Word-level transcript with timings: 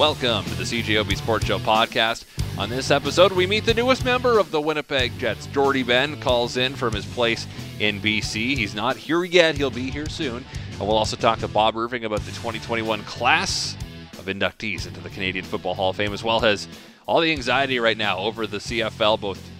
Welcome 0.00 0.46
to 0.46 0.54
the 0.54 0.64
CJOB 0.64 1.14
Sports 1.14 1.44
Show 1.44 1.58
podcast. 1.58 2.24
On 2.58 2.70
this 2.70 2.90
episode, 2.90 3.32
we 3.32 3.46
meet 3.46 3.66
the 3.66 3.74
newest 3.74 4.02
member 4.02 4.38
of 4.38 4.50
the 4.50 4.58
Winnipeg 4.58 5.18
Jets. 5.18 5.44
Jordy 5.48 5.82
Benn 5.82 6.18
calls 6.22 6.56
in 6.56 6.74
from 6.74 6.94
his 6.94 7.04
place 7.04 7.46
in 7.80 8.00
BC. 8.00 8.56
He's 8.56 8.74
not 8.74 8.96
here 8.96 9.24
yet, 9.24 9.58
he'll 9.58 9.70
be 9.70 9.90
here 9.90 10.08
soon. 10.08 10.42
And 10.70 10.80
we'll 10.80 10.96
also 10.96 11.16
talk 11.16 11.40
to 11.40 11.48
Bob 11.48 11.76
Irving 11.76 12.06
about 12.06 12.20
the 12.20 12.30
2021 12.30 13.02
class 13.02 13.76
of 14.18 14.24
inductees 14.24 14.86
into 14.86 15.00
the 15.00 15.10
Canadian 15.10 15.44
Football 15.44 15.74
Hall 15.74 15.90
of 15.90 15.96
Fame, 15.96 16.14
as 16.14 16.24
well 16.24 16.42
as 16.46 16.66
all 17.06 17.20
the 17.20 17.30
anxiety 17.30 17.78
right 17.78 17.98
now 17.98 18.20
over 18.20 18.46
the 18.46 18.56
CFL, 18.56 19.20
both 19.20 19.50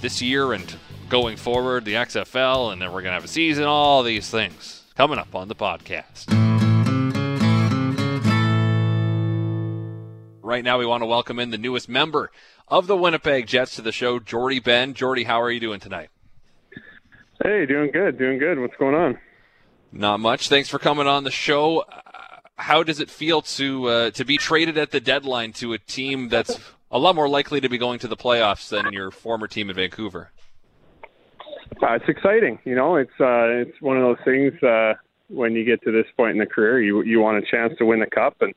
this 0.00 0.20
year 0.20 0.54
and 0.54 0.74
going 1.08 1.36
forward, 1.36 1.84
the 1.84 1.94
XFL, 1.94 2.72
and 2.72 2.82
then 2.82 2.88
we're 2.88 3.02
going 3.02 3.12
to 3.12 3.20
have 3.20 3.24
a 3.24 3.28
season, 3.28 3.62
all 3.62 4.02
these 4.02 4.28
things 4.28 4.82
coming 4.96 5.18
up 5.18 5.36
on 5.36 5.46
the 5.46 5.54
podcast. 5.54 6.53
Right 10.44 10.62
now, 10.62 10.78
we 10.78 10.84
want 10.84 11.00
to 11.00 11.06
welcome 11.06 11.38
in 11.38 11.48
the 11.48 11.56
newest 11.56 11.88
member 11.88 12.30
of 12.68 12.86
the 12.86 12.98
Winnipeg 12.98 13.46
Jets 13.46 13.76
to 13.76 13.82
the 13.82 13.92
show, 13.92 14.18
Jordy 14.18 14.60
Benn. 14.60 14.92
Jordy, 14.92 15.24
how 15.24 15.40
are 15.40 15.50
you 15.50 15.58
doing 15.58 15.80
tonight? 15.80 16.10
Hey, 17.42 17.64
doing 17.64 17.90
good, 17.90 18.18
doing 18.18 18.38
good. 18.38 18.58
What's 18.58 18.76
going 18.76 18.94
on? 18.94 19.18
Not 19.90 20.20
much. 20.20 20.50
Thanks 20.50 20.68
for 20.68 20.78
coming 20.78 21.06
on 21.06 21.24
the 21.24 21.30
show. 21.30 21.78
Uh, 21.78 22.02
how 22.56 22.82
does 22.82 23.00
it 23.00 23.08
feel 23.08 23.40
to 23.40 23.86
uh, 23.86 24.10
to 24.10 24.26
be 24.26 24.36
traded 24.36 24.76
at 24.76 24.90
the 24.90 25.00
deadline 25.00 25.54
to 25.54 25.72
a 25.72 25.78
team 25.78 26.28
that's 26.28 26.60
a 26.90 26.98
lot 26.98 27.14
more 27.14 27.26
likely 27.26 27.62
to 27.62 27.70
be 27.70 27.78
going 27.78 27.98
to 28.00 28.06
the 28.06 28.16
playoffs 28.16 28.68
than 28.68 28.92
your 28.92 29.10
former 29.10 29.48
team 29.48 29.70
in 29.70 29.76
Vancouver? 29.76 30.30
Uh, 31.82 31.94
it's 31.94 32.04
exciting. 32.06 32.58
You 32.66 32.74
know, 32.74 32.96
it's 32.96 33.18
uh, 33.18 33.48
it's 33.48 33.80
one 33.80 33.96
of 33.96 34.02
those 34.02 34.22
things 34.26 34.62
uh, 34.62 34.92
when 35.28 35.54
you 35.54 35.64
get 35.64 35.82
to 35.84 35.90
this 35.90 36.06
point 36.18 36.32
in 36.32 36.38
the 36.38 36.46
career, 36.46 36.82
you 36.82 37.02
you 37.02 37.20
want 37.20 37.42
a 37.42 37.50
chance 37.50 37.72
to 37.78 37.86
win 37.86 38.00
the 38.00 38.06
cup, 38.06 38.42
and 38.42 38.54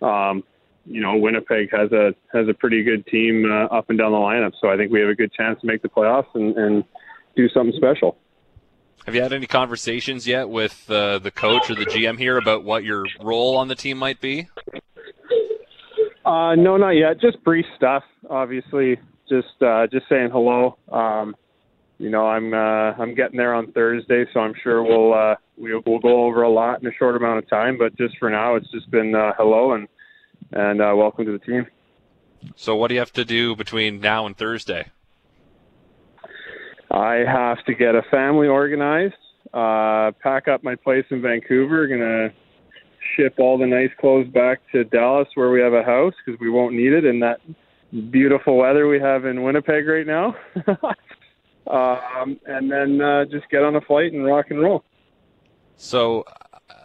um, 0.00 0.44
you 0.86 1.00
know, 1.00 1.16
Winnipeg 1.16 1.70
has 1.72 1.90
a 1.92 2.14
has 2.32 2.48
a 2.48 2.54
pretty 2.54 2.82
good 2.82 3.06
team 3.06 3.44
uh, 3.50 3.66
up 3.66 3.90
and 3.90 3.98
down 3.98 4.12
the 4.12 4.18
lineup. 4.18 4.52
So 4.60 4.68
I 4.68 4.76
think 4.76 4.92
we 4.92 5.00
have 5.00 5.08
a 5.08 5.14
good 5.14 5.32
chance 5.32 5.60
to 5.60 5.66
make 5.66 5.82
the 5.82 5.88
playoffs 5.88 6.34
and, 6.34 6.56
and 6.56 6.84
do 7.34 7.48
something 7.48 7.76
special. 7.76 8.16
Have 9.04 9.14
you 9.14 9.22
had 9.22 9.32
any 9.32 9.46
conversations 9.46 10.26
yet 10.26 10.48
with 10.48 10.90
uh, 10.90 11.18
the 11.18 11.30
coach 11.30 11.70
or 11.70 11.76
the 11.76 11.86
GM 11.86 12.18
here 12.18 12.38
about 12.38 12.64
what 12.64 12.82
your 12.82 13.04
role 13.20 13.56
on 13.56 13.68
the 13.68 13.76
team 13.76 13.98
might 13.98 14.20
be? 14.20 14.48
Uh, 16.24 16.56
no, 16.56 16.76
not 16.76 16.90
yet. 16.90 17.20
Just 17.20 17.42
brief 17.44 17.64
stuff. 17.76 18.02
Obviously, 18.28 18.98
just 19.28 19.62
uh, 19.62 19.86
just 19.86 20.08
saying 20.08 20.30
hello. 20.32 20.76
Um, 20.90 21.36
you 21.98 22.10
know, 22.10 22.26
I'm 22.26 22.52
uh, 22.52 22.92
I'm 23.00 23.14
getting 23.14 23.36
there 23.36 23.54
on 23.54 23.70
Thursday, 23.72 24.24
so 24.34 24.40
I'm 24.40 24.54
sure 24.62 24.82
we'll 24.82 25.14
uh, 25.14 25.36
we'll, 25.56 25.82
we'll 25.86 26.00
go 26.00 26.24
over 26.24 26.42
a 26.42 26.50
lot 26.50 26.80
in 26.82 26.88
a 26.88 26.92
short 26.98 27.16
amount 27.16 27.38
of 27.38 27.48
time. 27.48 27.78
But 27.78 27.96
just 27.96 28.18
for 28.18 28.28
now, 28.28 28.56
it's 28.56 28.70
just 28.70 28.90
been 28.90 29.14
uh, 29.14 29.32
hello 29.38 29.72
and 29.72 29.88
and 30.52 30.80
uh, 30.80 30.92
welcome 30.96 31.24
to 31.24 31.32
the 31.32 31.38
team. 31.38 31.66
So, 32.54 32.76
what 32.76 32.88
do 32.88 32.94
you 32.94 33.00
have 33.00 33.12
to 33.14 33.24
do 33.24 33.56
between 33.56 34.00
now 34.00 34.26
and 34.26 34.36
Thursday? 34.36 34.90
I 36.90 37.24
have 37.26 37.64
to 37.64 37.74
get 37.74 37.94
a 37.94 38.02
family 38.10 38.46
organized, 38.46 39.14
uh, 39.52 40.12
pack 40.22 40.48
up 40.48 40.62
my 40.62 40.76
place 40.76 41.04
in 41.10 41.20
Vancouver, 41.20 41.86
gonna 41.88 42.32
ship 43.16 43.34
all 43.38 43.58
the 43.58 43.66
nice 43.66 43.90
clothes 44.00 44.28
back 44.28 44.60
to 44.72 44.84
Dallas 44.84 45.28
where 45.34 45.50
we 45.50 45.60
have 45.60 45.72
a 45.72 45.82
house 45.82 46.14
because 46.24 46.40
we 46.40 46.50
won't 46.50 46.74
need 46.74 46.92
it 46.92 47.04
in 47.04 47.20
that 47.20 47.40
beautiful 48.10 48.56
weather 48.56 48.88
we 48.88 49.00
have 49.00 49.24
in 49.24 49.42
Winnipeg 49.42 49.86
right 49.86 50.06
now. 50.06 50.34
um, 51.66 52.38
and 52.46 52.70
then 52.70 53.00
uh, 53.00 53.24
just 53.26 53.48
get 53.50 53.62
on 53.62 53.76
a 53.76 53.80
flight 53.80 54.12
and 54.12 54.24
rock 54.24 54.46
and 54.50 54.60
roll. 54.60 54.84
So, 55.76 56.24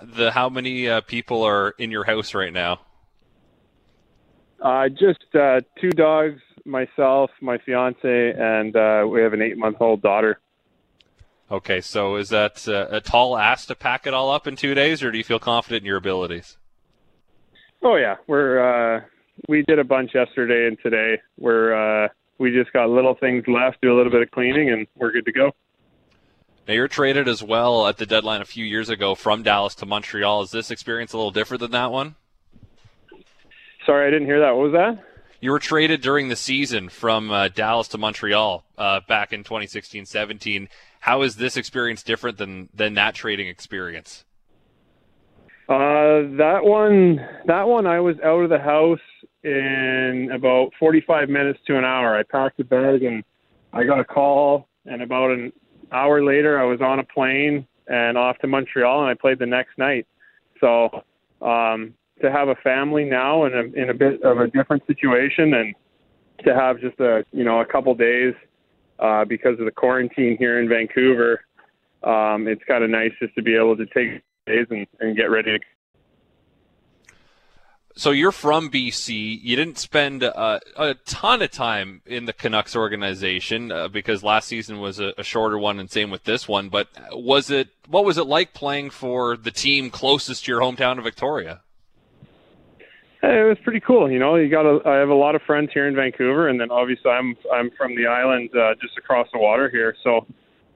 the 0.04 0.32
how 0.32 0.50
many 0.50 0.90
uh, 0.90 1.02
people 1.02 1.44
are 1.44 1.72
in 1.78 1.92
your 1.92 2.04
house 2.04 2.34
right 2.34 2.52
now? 2.54 2.82
Uh, 4.62 4.88
just 4.90 5.26
uh, 5.34 5.60
two 5.80 5.90
dogs, 5.90 6.40
myself, 6.66 7.32
my 7.42 7.58
fiance, 7.58 8.34
and 8.38 8.76
uh, 8.76 9.06
we 9.10 9.22
have 9.22 9.34
an 9.34 9.42
eight-month-old 9.42 10.02
daughter. 10.04 10.40
Okay, 11.50 11.82
so 11.82 12.16
is 12.16 12.30
that 12.30 12.68
uh, 12.68 12.88
a 12.92 13.02
tall 13.02 13.38
ask 13.38 13.68
to 13.68 13.76
pack 13.76 14.06
it 14.06 14.14
all 14.14 14.30
up 14.30 14.46
in 14.48 14.56
two 14.56 14.76
days, 14.76 15.02
or 15.02 15.12
do 15.12 15.18
you 15.18 15.24
feel 15.24 15.40
confident 15.40 15.82
in 15.82 15.88
your 15.88 15.98
abilities? 15.98 16.58
Oh 17.82 17.96
yeah, 17.96 18.18
we're 18.28 18.98
uh, 18.98 19.02
we 19.50 19.64
did 19.64 19.80
a 19.80 19.84
bunch 19.84 20.12
yesterday 20.14 20.68
and 20.68 20.78
today. 20.84 21.20
We're 21.40 22.06
uh, 22.06 22.10
we 22.38 22.52
just 22.52 22.72
got 22.72 22.90
little 22.90 23.16
things 23.16 23.44
left, 23.48 23.82
do 23.82 23.94
a 23.94 23.98
little 23.98 24.12
bit 24.12 24.22
of 24.22 24.30
cleaning, 24.30 24.70
and 24.70 24.86
we're 24.96 25.12
good 25.12 25.26
to 25.26 25.32
go. 25.32 25.52
Now 26.68 26.76
you're 26.76 26.88
traded 26.88 27.28
as 27.28 27.42
well 27.42 27.88
at 27.88 27.98
the 27.98 28.06
deadline 28.06 28.42
a 28.42 28.46
few 28.46 28.64
years 28.64 28.90
ago 28.90 29.16
from 29.16 29.42
Dallas 29.42 29.74
to 29.76 29.86
Montreal. 29.88 30.44
Is 30.44 30.52
this 30.52 30.70
experience 30.70 31.14
a 31.14 31.18
little 31.18 31.32
different 31.32 31.60
than 31.60 31.72
that 31.72 31.92
one? 31.92 32.16
Sorry, 33.92 34.08
I 34.08 34.10
didn't 34.10 34.28
hear 34.28 34.40
that. 34.40 34.56
What 34.56 34.72
was 34.72 34.72
that? 34.72 35.04
You 35.42 35.52
were 35.52 35.60
traded 35.60 36.00
during 36.00 36.30
the 36.30 36.38
season 36.38 36.88
from 36.88 37.30
uh, 37.30 37.50
Dallas 37.50 37.90
to 37.90 37.98
Montreal 37.98 38.64
uh, 38.78 39.02
back 39.06 39.34
in 39.34 39.44
2016-17. 39.44 40.70
How 41.02 41.24
is 41.24 41.36
this 41.36 41.58
experience 41.58 42.02
different 42.02 42.38
than 42.38 42.70
than 42.74 42.94
that 42.94 43.16
trading 43.16 43.50
experience? 43.50 44.24
Uh, 45.68 46.24
that 46.38 46.60
one, 46.64 47.20
that 47.48 47.68
one, 47.68 47.86
I 47.86 48.00
was 48.00 48.16
out 48.24 48.46
of 48.46 48.50
the 48.50 48.60
house 48.60 49.02
in 49.44 50.30
about 50.34 50.70
45 50.80 51.28
minutes 51.28 51.60
to 51.68 51.78
an 51.78 51.84
hour. 51.84 52.18
I 52.18 52.24
packed 52.24 52.62
a 52.62 52.64
bag 52.64 53.04
and 53.04 53.26
I 53.74 53.84
got 53.84 54.00
a 54.00 54.06
call, 54.06 54.70
and 54.86 55.02
about 55.02 55.32
an 55.32 55.52
hour 55.92 56.24
later, 56.24 56.58
I 56.58 56.64
was 56.64 56.80
on 56.80 57.00
a 57.00 57.04
plane 57.04 57.68
and 57.88 58.18
off 58.18 58.38
to 58.38 58.48
Montreal, 58.48 59.02
and 59.02 59.10
I 59.10 59.16
played 59.16 59.38
the 59.38 59.48
next 59.48 59.78
night. 59.78 60.08
So 60.62 61.04
um, 61.42 61.94
to 62.22 62.32
have 62.32 62.48
a 62.48 62.56
family 62.56 63.06
now 63.06 63.46
in 63.46 63.54
a 63.54 63.82
in 63.82 63.90
a 63.90 63.94
bit 63.94 64.22
of 64.24 64.40
a 64.40 64.48
different 64.48 64.86
situation 64.88 65.54
and 65.54 65.76
to 66.46 66.56
have 66.56 66.80
just 66.80 67.00
a 67.00 67.24
you 67.32 67.44
know 67.44 67.60
a 67.60 67.66
couple 67.66 67.94
days 67.96 68.34
uh, 69.00 69.26
because 69.26 69.60
of 69.60 69.66
the 69.66 69.72
quarantine 69.72 70.38
here 70.38 70.60
in 70.60 70.70
Vancouver. 70.70 71.44
Um, 72.04 72.48
it's 72.48 72.64
kind 72.68 72.84
of 72.84 72.90
nice 72.90 73.12
just 73.20 73.36
to 73.36 73.42
be 73.42 73.56
able 73.56 73.78
to 73.78 73.86
take 73.88 74.22
days 74.48 74.68
and, 74.70 74.88
and 75.00 75.16
get 75.16 75.26
ready 75.26 75.58
to. 75.58 75.60
So 77.96 78.12
you're 78.12 78.32
from 78.32 78.72
BC. 78.72 79.40
You 79.44 79.56
didn't 79.56 79.78
spend 79.78 80.24
uh, 80.24 80.60
a 80.78 80.94
ton 81.06 81.42
of 81.42 81.52
time 81.52 82.02
in 82.06 82.26
the 82.26 82.34
Canucks 82.34 82.76
organization 82.76 83.72
uh, 83.72 83.90
because 83.90 84.24
last 84.24 84.48
season 84.48 84.80
was 84.80 85.00
a, 85.00 85.14
a, 85.18 85.24
shorter 85.24 85.60
one, 85.60 85.78
and 85.78 85.92
same 85.92 86.10
with 86.10 86.24
this 86.24 86.48
one. 86.48 86.70
But 86.70 86.88
was 87.12 87.52
it 87.52 87.68
what 87.88 88.06
was 88.06 88.18
it 88.18 88.28
like 88.28 88.54
playing 88.54 88.92
for 88.92 89.36
the 89.36 89.52
team 89.52 89.90
closest 89.90 90.46
to 90.46 90.52
your 90.52 90.62
hometown 90.62 90.98
of 91.00 91.04
Victoria? 91.04 91.62
It 93.24 93.48
was 93.48 93.58
pretty 93.64 93.80
cool. 93.80 94.10
You 94.10 94.18
know, 94.18 94.36
you 94.36 94.50
got. 94.50 94.66
A, 94.66 94.82
I 94.88 94.96
have 94.96 95.10
a 95.10 95.14
lot 95.14 95.36
of 95.36 95.44
friends 95.44 95.70
here 95.74 95.88
in 95.88 95.96
Vancouver, 95.96 96.48
and 96.48 96.60
then 96.60 96.72
obviously 96.72 97.12
I'm 97.12 97.36
I'm 97.54 97.70
from 97.78 97.96
the 97.96 98.08
island 98.08 98.50
uh, 98.56 98.74
just 98.82 98.98
across 98.98 99.28
the 99.32 99.38
water 99.38 99.70
here. 99.70 99.96
So 100.04 100.26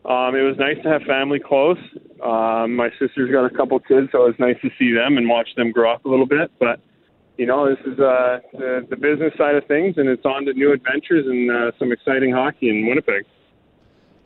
um, 0.08 0.36
it 0.36 0.44
was 0.44 0.56
nice 0.60 0.78
to 0.84 0.90
have 0.90 1.02
family 1.04 1.40
close. 1.40 1.80
Um, 2.24 2.76
my 2.76 2.92
sister's 3.00 3.32
got 3.32 3.46
a 3.46 3.50
couple 3.50 3.80
kids, 3.80 4.10
so 4.12 4.26
it 4.26 4.28
was 4.28 4.40
nice 4.40 4.58
to 4.62 4.70
see 4.78 4.94
them 4.94 5.18
and 5.18 5.28
watch 5.28 5.50
them 5.56 5.72
grow 5.72 5.92
up 5.92 6.06
a 6.06 6.10
little 6.10 6.28
bit. 6.28 6.52
But 6.60 6.80
you 7.38 7.48
know, 7.48 7.68
this 7.68 7.80
is 7.86 8.00
uh, 8.00 8.40
the, 8.54 8.86
the 8.90 8.96
business 8.96 9.34
side 9.38 9.56
of 9.56 9.66
things, 9.66 9.96
and 9.98 10.08
it's 10.08 10.26
on 10.26 10.46
to 10.46 10.54
new 10.54 10.72
adventures 10.72 11.26
and 11.26 11.50
uh, 11.52 11.72
some 11.80 11.92
exciting 11.92 12.32
hockey 12.32 12.70
in 12.70 12.88
Winnipeg. 12.88 13.26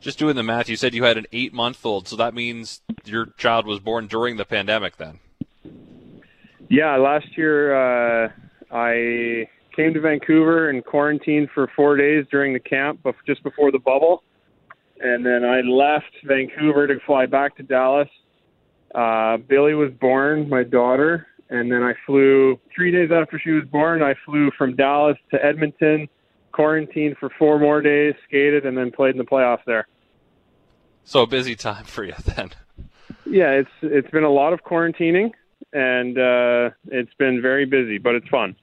Just 0.00 0.18
doing 0.18 0.36
the 0.36 0.42
math, 0.42 0.68
you 0.68 0.76
said 0.76 0.94
you 0.94 1.04
had 1.04 1.18
an 1.18 1.26
eight-month-old, 1.32 2.08
so 2.08 2.16
that 2.16 2.34
means 2.34 2.80
your 3.04 3.26
child 3.36 3.66
was 3.66 3.80
born 3.80 4.06
during 4.06 4.36
the 4.36 4.44
pandemic, 4.46 4.96
then. 4.96 5.18
Yeah, 6.70 6.96
last 6.98 7.36
year 7.36 7.74
uh, 7.74 8.28
I 8.70 9.48
came 9.74 9.92
to 9.92 10.00
Vancouver 10.00 10.70
and 10.70 10.84
quarantined 10.84 11.48
for 11.52 11.68
four 11.74 11.96
days 11.96 12.24
during 12.30 12.52
the 12.52 12.60
camp, 12.60 13.04
just 13.26 13.42
before 13.42 13.72
the 13.72 13.80
bubble, 13.80 14.22
and 15.00 15.26
then 15.26 15.44
I 15.44 15.62
left 15.62 16.14
Vancouver 16.24 16.86
to 16.86 17.00
fly 17.04 17.26
back 17.26 17.56
to 17.56 17.64
Dallas. 17.64 18.08
Uh, 18.94 19.38
Billy 19.38 19.74
was 19.74 19.90
born, 20.00 20.48
my 20.48 20.62
daughter, 20.62 21.26
and 21.48 21.72
then 21.72 21.82
I 21.82 21.94
flew 22.06 22.60
three 22.72 22.92
days 22.92 23.10
after 23.12 23.40
she 23.40 23.50
was 23.50 23.64
born. 23.64 24.00
I 24.00 24.14
flew 24.24 24.52
from 24.56 24.76
Dallas 24.76 25.16
to 25.32 25.44
Edmonton, 25.44 26.08
quarantined 26.52 27.16
for 27.18 27.30
four 27.36 27.58
more 27.58 27.82
days, 27.82 28.14
skated, 28.28 28.64
and 28.64 28.78
then 28.78 28.92
played 28.92 29.16
in 29.16 29.18
the 29.18 29.24
playoffs 29.24 29.64
there. 29.66 29.88
So 31.02 31.22
a 31.22 31.26
busy 31.26 31.56
time 31.56 31.84
for 31.84 32.04
you 32.04 32.14
then. 32.24 32.50
Yeah, 33.26 33.50
it's 33.50 33.70
it's 33.82 34.10
been 34.10 34.22
a 34.22 34.30
lot 34.30 34.52
of 34.52 34.62
quarantining 34.62 35.32
and 35.72 36.18
uh, 36.18 36.70
it's 36.88 37.14
been 37.14 37.40
very 37.40 37.64
busy, 37.64 37.98
but 37.98 38.14
it's 38.14 38.28
fun. 38.28 38.56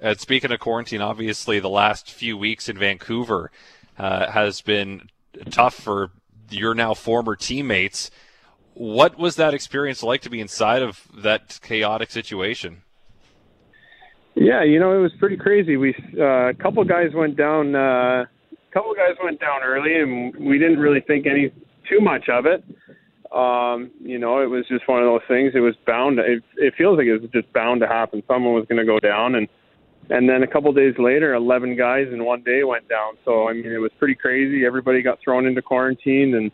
And 0.00 0.18
speaking 0.18 0.50
of 0.50 0.60
quarantine, 0.60 1.00
obviously 1.00 1.60
the 1.60 1.68
last 1.68 2.10
few 2.10 2.36
weeks 2.36 2.68
in 2.68 2.76
Vancouver 2.76 3.50
uh, 3.98 4.30
has 4.30 4.60
been 4.60 5.08
tough 5.50 5.74
for 5.74 6.10
your 6.50 6.74
now 6.74 6.94
former 6.94 7.36
teammates. 7.36 8.10
What 8.74 9.18
was 9.18 9.36
that 9.36 9.54
experience 9.54 10.02
like 10.02 10.22
to 10.22 10.30
be 10.30 10.40
inside 10.40 10.82
of 10.82 11.06
that 11.14 11.60
chaotic 11.62 12.10
situation? 12.10 12.82
Yeah, 14.34 14.64
you 14.64 14.80
know 14.80 14.96
it 14.96 15.02
was 15.02 15.12
pretty 15.18 15.36
crazy. 15.36 15.76
We 15.76 15.94
uh, 16.18 16.48
a 16.48 16.54
couple 16.54 16.82
guys 16.84 17.12
went 17.14 17.36
down. 17.36 17.74
Uh, 17.74 18.24
a 18.24 18.72
couple 18.72 18.94
guys 18.94 19.14
went 19.22 19.40
down 19.40 19.62
early, 19.62 20.00
and 20.00 20.34
we 20.36 20.58
didn't 20.58 20.78
really 20.78 21.00
think 21.00 21.26
any 21.26 21.52
too 21.88 22.00
much 22.00 22.28
of 22.30 22.46
it. 22.46 22.64
Um, 23.32 23.90
you 24.00 24.18
know, 24.18 24.40
it 24.42 24.46
was 24.50 24.66
just 24.68 24.86
one 24.86 25.02
of 25.02 25.06
those 25.06 25.26
things. 25.26 25.52
It 25.54 25.60
was 25.60 25.74
bound. 25.86 26.18
To, 26.18 26.22
it, 26.22 26.42
it 26.56 26.74
feels 26.76 26.98
like 26.98 27.06
it 27.06 27.18
was 27.18 27.30
just 27.30 27.52
bound 27.52 27.80
to 27.80 27.86
happen. 27.86 28.22
Someone 28.28 28.54
was 28.54 28.66
going 28.66 28.78
to 28.78 28.84
go 28.84 29.00
down, 29.00 29.34
and 29.34 29.48
and 30.10 30.28
then 30.28 30.42
a 30.42 30.46
couple 30.46 30.68
of 30.68 30.76
days 30.76 30.94
later, 30.98 31.32
11 31.34 31.76
guys 31.76 32.08
in 32.12 32.24
one 32.24 32.42
day 32.42 32.64
went 32.64 32.88
down. 32.88 33.14
So 33.24 33.48
I 33.48 33.54
mean, 33.54 33.72
it 33.72 33.78
was 33.78 33.90
pretty 33.98 34.14
crazy. 34.14 34.66
Everybody 34.66 35.00
got 35.00 35.18
thrown 35.24 35.46
into 35.46 35.62
quarantine, 35.62 36.34
and 36.34 36.50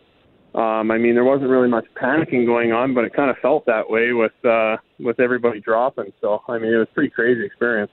um, 0.55 0.91
I 0.91 0.99
mean, 0.99 1.15
there 1.15 1.25
wasn't 1.25 1.51
really 1.51 1.69
much 1.69 1.87
panicking 2.01 2.47
going 2.47 2.73
on, 2.73 2.95
but 2.95 3.05
it 3.05 3.13
kind 3.13 3.31
of 3.31 3.39
felt 3.39 3.67
that 3.67 3.91
way 3.91 4.13
with 4.13 4.33
uh, 4.45 4.77
with 5.01 5.19
everybody 5.19 5.61
dropping. 5.61 6.13
So 6.21 6.43
I 6.49 6.59
mean, 6.59 6.73
it 6.73 6.77
was 6.77 6.89
a 6.91 6.95
pretty 6.95 7.11
crazy 7.11 7.45
experience. 7.45 7.91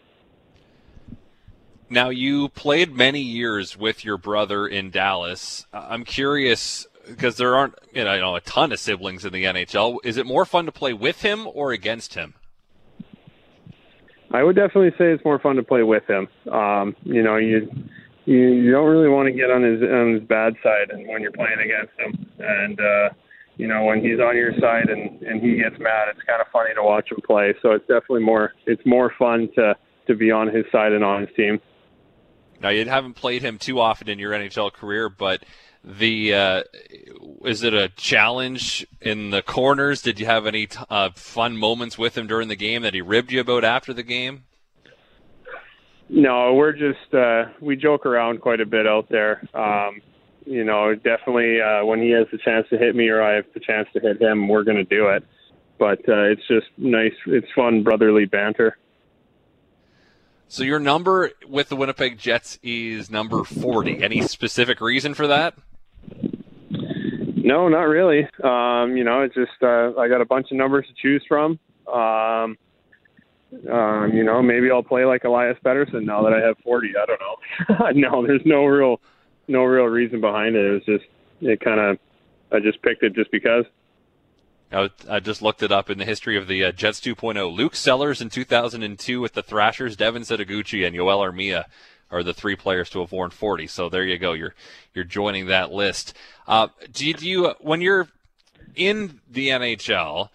Now, 1.90 2.10
you 2.10 2.50
played 2.50 2.96
many 2.96 3.22
years 3.22 3.78
with 3.78 4.04
your 4.04 4.18
brother 4.18 4.68
in 4.68 4.90
Dallas. 4.90 5.68
I'm 5.72 6.04
curious 6.04 6.88
because 7.08 7.38
there 7.38 7.56
aren't 7.56 7.76
you 7.94 8.04
know 8.04 8.36
a 8.36 8.42
ton 8.42 8.72
of 8.72 8.80
siblings 8.80 9.26
in 9.26 9.34
the 9.34 9.44
NHL. 9.44 10.00
Is 10.04 10.18
it 10.18 10.26
more 10.26 10.46
fun 10.46 10.66
to 10.66 10.72
play 10.72 10.94
with 10.94 11.22
him 11.22 11.48
or 11.48 11.72
against 11.72 12.14
him? 12.14 12.34
I 14.32 14.44
would 14.44 14.56
definitely 14.56 14.92
say 14.98 15.14
it's 15.14 15.24
more 15.24 15.40
fun 15.40 15.56
to 15.56 15.64
play 15.64 15.84
with 15.84 16.04
him. 16.10 16.28
Um, 16.52 16.96
you 17.04 17.24
know, 17.24 17.38
you 17.38 17.72
you, 18.26 18.38
you 18.38 18.72
don't 18.72 18.90
really 18.90 19.08
want 19.08 19.28
to 19.28 19.34
get 19.34 19.52
on 19.52 19.64
his 19.64 19.82
on 19.82 20.14
his 20.14 20.24
bad 20.24 20.56
side 20.64 20.90
and 20.90 21.08
when 21.08 21.22
you're 21.22 21.32
playing 21.32 21.60
against 21.64 21.94
him. 22.00 22.26
And 22.40 22.80
uh, 22.80 23.10
you 23.58 23.68
know, 23.68 23.86
when 23.86 24.02
he's 24.02 24.20
on 24.20 24.36
your 24.36 24.52
side 24.60 24.90
and 24.90 25.22
and 25.22 25.42
he 25.42 25.56
gets 25.56 25.80
mad, 25.80 26.10
it's 26.10 26.22
kind 26.28 26.42
of 26.42 26.48
funny 26.52 26.74
to 26.76 26.84
watch 26.84 27.12
him 27.12 27.20
play. 27.26 27.54
So 27.62 27.72
it's 27.72 27.88
definitely 27.88 28.24
more 28.24 28.54
it's 28.66 28.86
more 28.86 29.14
fun 29.18 29.50
to 29.56 29.76
to 30.08 30.16
be 30.16 30.32
on 30.32 30.48
his 30.48 30.66
side 30.72 30.92
and 30.92 31.04
on 31.04 31.22
his 31.22 31.36
team. 31.36 31.62
Now 32.62 32.70
you 32.70 32.86
haven't 32.86 33.14
played 33.14 33.42
him 33.42 33.58
too 33.58 33.80
often 33.80 34.10
in 34.10 34.18
your 34.18 34.32
NHL 34.32 34.74
career, 34.74 35.10
but 35.10 35.44
the 35.86 36.34
uh, 36.34 36.64
is 37.46 37.64
it 37.64 37.74
a 37.74 37.90
challenge 37.90 38.88
in 39.02 39.30
the 39.30 39.44
corners? 39.44 40.02
Did 40.02 40.20
you 40.20 40.26
have 40.26 40.48
any 40.48 40.68
uh, 40.90 41.12
fun 41.16 41.58
moments 41.58 41.98
with 41.98 42.18
him 42.18 42.26
during 42.26 42.48
the 42.48 42.56
game 42.56 42.82
that 42.82 42.96
he 42.96 43.02
ribbed 43.02 43.32
you 43.32 43.40
about 43.40 43.64
after 43.64 43.94
the 43.94 44.04
game? 44.04 44.46
No, 46.10 46.54
we're 46.56 46.74
just 46.74 47.14
uh, 47.14 47.46
we 47.62 47.76
joke 47.76 48.06
around 48.06 48.42
quite 48.42 48.62
a 48.62 48.66
bit 48.66 48.88
out 48.88 49.10
there. 49.10 49.48
Um, 49.54 50.02
you 50.46 50.64
know, 50.64 50.96
definitely 50.96 51.62
uh, 51.62 51.86
when 51.86 52.02
he 52.02 52.12
has 52.12 52.28
the 52.32 52.38
chance 52.40 52.68
to 52.70 52.78
hit 52.78 52.96
me 52.96 53.10
or 53.10 53.22
I 53.22 53.36
have 53.36 53.46
the 53.54 53.60
chance 53.60 53.88
to 53.94 54.00
hit 54.00 54.22
him, 54.22 54.48
we're 54.48 54.64
going 54.64 54.78
to 54.78 54.84
do 54.84 55.08
it. 55.10 55.24
But 55.78 56.00
uh, 56.08 56.24
it's 56.24 56.48
just 56.48 56.68
nice. 56.78 57.14
It's 57.28 57.48
fun 57.56 57.84
brotherly 57.84 58.26
banter. 58.26 58.78
So 60.48 60.64
your 60.64 60.80
number 60.80 61.32
with 61.48 61.70
the 61.70 61.76
Winnipeg 61.76 62.18
Jets 62.18 62.60
is 62.62 63.10
number 63.10 63.44
40. 63.44 64.04
Any 64.04 64.22
specific 64.22 64.80
reason 64.80 65.16
for 65.16 65.28
that? 65.28 65.56
No, 67.46 67.70
not 67.70 67.84
really. 67.84 68.28
Um, 68.44 68.98
you 68.98 69.04
know, 69.04 69.22
it's 69.22 69.36
just 69.36 69.52
uh, 69.62 69.94
I 70.00 70.08
got 70.08 70.20
a 70.20 70.26
bunch 70.26 70.50
of 70.50 70.58
numbers 70.58 70.88
to 70.88 70.94
choose 71.00 71.24
from. 71.28 71.60
Um, 71.88 72.58
um, 73.72 74.12
you 74.14 74.24
know, 74.24 74.42
maybe 74.42 74.72
I'll 74.72 74.82
play 74.82 75.06
like 75.06 75.26
Elias 75.26 75.56
Pettersson 75.64 76.06
now 76.06 76.24
that 76.24 76.34
I 76.34 76.40
have 76.40 76.58
40. 76.64 76.94
I 76.98 77.06
don't 77.06 77.22
know. 77.22 77.92
no, 78.10 78.26
there's 78.26 78.42
no 78.46 78.66
real, 78.66 79.00
no 79.48 79.64
real 79.64 79.86
reason 79.86 80.22
behind 80.22 80.56
it. 80.56 80.66
It 80.66 80.72
was 80.72 80.86
just, 80.86 81.06
it 81.42 81.60
kind 81.60 81.80
of, 81.80 82.00
I 82.52 82.62
just 82.62 82.82
picked 82.82 83.04
it 83.04 83.14
just 83.14 83.30
because. 83.32 83.66
I, 84.72 85.20
just 85.20 85.44
looked 85.44 85.62
it 85.62 85.72
up 85.72 85.92
in 85.92 86.00
the 86.00 86.06
history 86.06 86.38
of 86.38 86.48
the 86.48 86.66
uh, 86.66 86.72
Jets 86.72 87.00
2.0. 87.00 87.56
Luke 87.56 87.76
Sellars 87.76 88.22
in 88.22 88.30
2002 88.30 89.22
with 89.22 89.34
the 89.34 89.44
Thrashers, 89.44 89.96
Devin 89.96 90.24
Setoguchi, 90.24 90.86
and 90.86 90.96
Joel 90.96 91.20
Armia 91.20 91.66
are 92.12 92.24
the 92.24 92.34
three 92.34 92.56
players 92.56 92.90
to 92.92 93.00
have 93.00 93.12
worn 93.12 93.32
40. 93.32 93.68
So 93.68 93.90
there 93.90 94.04
you 94.04 94.18
go. 94.18 94.34
You're 94.34 94.56
you're 94.94 95.06
joining 95.06 95.48
that 95.48 95.72
list. 95.72 96.14
Uh, 96.48 96.68
do, 96.92 97.06
you, 97.06 97.14
do 97.14 97.30
you 97.30 97.54
when 97.60 97.82
you're 97.82 98.08
in 98.76 99.22
the 99.30 99.50
NHL? 99.50 100.30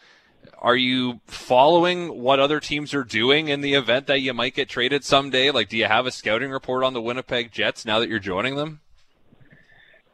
Are 0.58 0.76
you 0.76 1.20
following 1.26 2.20
what 2.20 2.38
other 2.38 2.60
teams 2.60 2.92
are 2.92 3.04
doing 3.04 3.48
in 3.48 3.62
the 3.62 3.72
event 3.72 4.06
that 4.08 4.20
you 4.20 4.34
might 4.34 4.54
get 4.54 4.68
traded 4.68 5.04
someday? 5.04 5.50
Like, 5.50 5.70
do 5.70 5.76
you 5.78 5.86
have 5.86 6.04
a 6.04 6.10
scouting 6.10 6.50
report 6.50 6.84
on 6.84 6.92
the 6.92 7.00
Winnipeg 7.00 7.50
Jets 7.50 7.86
now 7.86 7.98
that 7.98 8.10
you're 8.10 8.18
joining 8.18 8.56
them? 8.56 8.80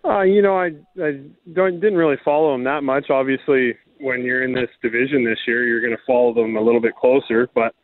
Uh, 0.04 0.22
you 0.22 0.40
know, 0.40 0.56
I 0.56 0.66
I 1.02 1.20
don't 1.52 1.80
didn't 1.80 1.98
really 1.98 2.18
follow 2.24 2.52
them 2.52 2.62
that 2.64 2.84
much. 2.84 3.10
Obviously, 3.10 3.76
when 3.98 4.22
you're 4.22 4.44
in 4.44 4.52
this 4.52 4.70
division 4.82 5.24
this 5.24 5.38
year, 5.48 5.66
you're 5.66 5.80
going 5.80 5.96
to 5.96 6.02
follow 6.06 6.32
them 6.32 6.56
a 6.56 6.60
little 6.60 6.80
bit 6.80 6.94
closer. 6.94 7.48
But 7.52 7.74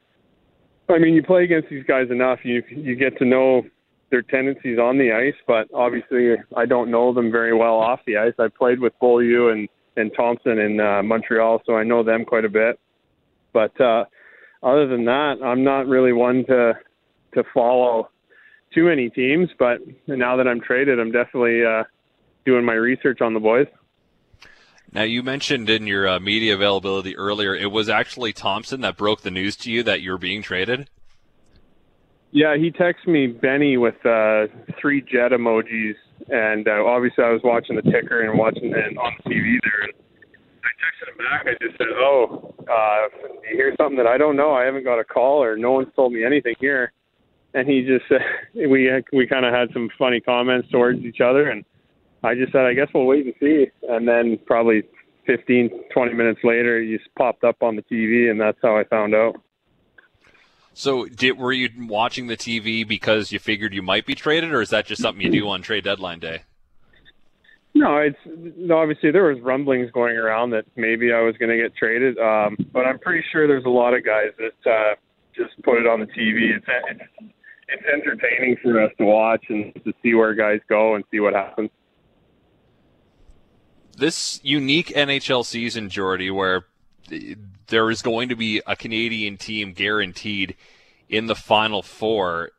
I 0.88 0.98
mean, 0.98 1.14
you 1.14 1.22
play 1.22 1.44
against 1.44 1.68
these 1.70 1.84
guys 1.84 2.10
enough, 2.10 2.40
you 2.44 2.62
you 2.68 2.94
get 2.94 3.16
to 3.18 3.24
know 3.24 3.62
their 4.10 4.22
tendencies 4.22 4.78
on 4.78 4.98
the 4.98 5.12
ice. 5.12 5.34
But 5.46 5.68
obviously, 5.74 6.34
I 6.56 6.66
don't 6.66 6.90
know 6.90 7.12
them 7.12 7.32
very 7.32 7.54
well 7.54 7.76
off 7.76 8.00
the 8.06 8.18
ice. 8.18 8.34
I 8.38 8.48
played 8.48 8.80
with 8.80 8.92
Beaulieu 9.00 9.48
and 9.48 9.68
and 9.96 10.10
Thompson 10.16 10.58
in 10.58 10.80
uh, 10.80 11.02
Montreal, 11.02 11.62
so 11.66 11.76
I 11.76 11.82
know 11.82 12.02
them 12.02 12.24
quite 12.24 12.44
a 12.44 12.48
bit. 12.48 12.78
But 13.52 13.78
uh, 13.80 14.04
other 14.62 14.86
than 14.86 15.04
that, 15.06 15.36
I'm 15.44 15.64
not 15.64 15.86
really 15.86 16.12
one 16.12 16.44
to 16.46 16.74
to 17.34 17.44
follow 17.54 18.10
too 18.74 18.84
many 18.84 19.10
teams. 19.10 19.48
But 19.58 19.78
now 20.06 20.36
that 20.36 20.46
I'm 20.46 20.60
traded, 20.60 21.00
I'm 21.00 21.12
definitely 21.12 21.64
uh, 21.64 21.84
doing 22.44 22.64
my 22.64 22.74
research 22.74 23.20
on 23.20 23.34
the 23.34 23.40
boys. 23.40 23.66
Now, 24.94 25.04
you 25.04 25.22
mentioned 25.22 25.70
in 25.70 25.86
your 25.86 26.06
uh, 26.06 26.20
media 26.20 26.54
availability 26.54 27.16
earlier, 27.16 27.54
it 27.54 27.70
was 27.70 27.88
actually 27.88 28.34
Thompson 28.34 28.82
that 28.82 28.98
broke 28.98 29.22
the 29.22 29.30
news 29.30 29.56
to 29.56 29.70
you 29.70 29.82
that 29.84 30.02
you're 30.02 30.18
being 30.18 30.42
traded. 30.42 30.90
Yeah, 32.30 32.56
he 32.56 32.70
texted 32.70 33.08
me 33.08 33.26
Benny 33.26 33.78
with 33.78 33.94
uh, 34.04 34.46
three 34.80 35.00
jet 35.00 35.32
emojis, 35.32 35.94
and 36.28 36.68
uh, 36.68 36.84
obviously 36.84 37.24
I 37.24 37.30
was 37.30 37.40
watching 37.42 37.76
the 37.76 37.82
ticker 37.82 38.20
and 38.22 38.38
watching 38.38 38.70
it 38.70 38.96
on 38.98 39.12
the 39.24 39.30
TV 39.30 39.58
there. 39.62 39.82
And 39.82 39.92
I 40.62 40.70
texted 40.80 41.08
him 41.10 41.18
back. 41.18 41.46
I 41.46 41.64
just 41.64 41.78
said, 41.78 41.88
"Oh, 41.94 42.54
uh, 42.70 43.28
you 43.50 43.56
hear 43.56 43.74
something 43.78 43.96
that 43.96 44.06
I 44.06 44.16
don't 44.16 44.36
know? 44.36 44.54
I 44.54 44.64
haven't 44.64 44.84
got 44.84 44.98
a 44.98 45.04
call, 45.04 45.42
or 45.42 45.56
no 45.56 45.72
one's 45.72 45.92
told 45.94 46.12
me 46.12 46.24
anything 46.24 46.54
here." 46.58 46.92
And 47.52 47.68
he 47.68 47.82
just 47.82 48.06
said, 48.08 48.22
"We 48.54 48.90
we 49.12 49.26
kind 49.26 49.44
of 49.44 49.52
had 49.52 49.68
some 49.74 49.90
funny 49.98 50.20
comments 50.20 50.70
towards 50.70 51.00
each 51.00 51.20
other, 51.20 51.50
and 51.50 51.66
I 52.22 52.34
just 52.34 52.52
said, 52.52 52.62
I 52.62 52.74
guess 52.74 52.88
we'll 52.94 53.06
wait 53.06 53.26
and 53.26 53.34
see. 53.40 53.66
And 53.88 54.06
then 54.06 54.38
probably 54.46 54.84
15, 55.26 55.70
20 55.92 56.14
minutes 56.14 56.40
later, 56.44 56.80
he 56.80 56.96
just 56.96 57.12
popped 57.16 57.44
up 57.44 57.62
on 57.62 57.76
the 57.76 57.82
TV, 57.82 58.30
and 58.30 58.40
that's 58.40 58.58
how 58.62 58.76
I 58.76 58.84
found 58.84 59.14
out. 59.14 59.40
So, 60.74 61.06
did, 61.06 61.38
were 61.38 61.52
you 61.52 61.68
watching 61.86 62.28
the 62.28 62.36
TV 62.36 62.86
because 62.86 63.30
you 63.30 63.38
figured 63.38 63.74
you 63.74 63.82
might 63.82 64.06
be 64.06 64.14
traded, 64.14 64.52
or 64.52 64.62
is 64.62 64.70
that 64.70 64.86
just 64.86 65.02
something 65.02 65.22
you 65.22 65.30
do 65.30 65.48
on 65.48 65.60
trade 65.62 65.84
deadline 65.84 66.18
day? 66.18 66.42
No, 67.74 67.98
it's 67.98 68.18
no 68.26 68.78
obviously 68.78 69.10
there 69.10 69.24
was 69.24 69.40
rumblings 69.40 69.90
going 69.92 70.16
around 70.16 70.50
that 70.50 70.66
maybe 70.76 71.12
I 71.12 71.20
was 71.20 71.36
going 71.38 71.50
to 71.50 71.56
get 71.56 71.74
traded, 71.74 72.18
um, 72.18 72.56
but 72.72 72.86
I'm 72.86 72.98
pretty 72.98 73.24
sure 73.32 73.46
there's 73.46 73.64
a 73.64 73.70
lot 73.70 73.94
of 73.94 74.04
guys 74.04 74.28
that 74.38 74.70
uh, 74.70 74.94
just 75.34 75.60
put 75.62 75.78
it 75.78 75.86
on 75.86 76.00
the 76.00 76.06
TV. 76.06 76.54
It's, 76.56 76.66
it's 76.90 77.32
it's 77.68 77.82
entertaining 77.90 78.56
for 78.62 78.82
us 78.82 78.92
to 78.98 79.04
watch 79.04 79.44
and 79.48 79.74
to 79.84 79.92
see 80.02 80.12
where 80.12 80.34
guys 80.34 80.60
go 80.68 80.94
and 80.94 81.04
see 81.10 81.20
what 81.20 81.32
happens 81.32 81.70
this 84.02 84.40
unique 84.42 84.88
NHL 84.88 85.46
season, 85.46 85.88
Jordy, 85.88 86.30
where 86.30 86.64
there 87.68 87.88
is 87.88 88.02
going 88.02 88.28
to 88.30 88.36
be 88.36 88.60
a 88.66 88.74
Canadian 88.74 89.36
team 89.36 89.72
guaranteed 89.72 90.56
in 91.08 91.26
the 91.26 91.36
Final 91.36 91.82
Four. 91.82 92.50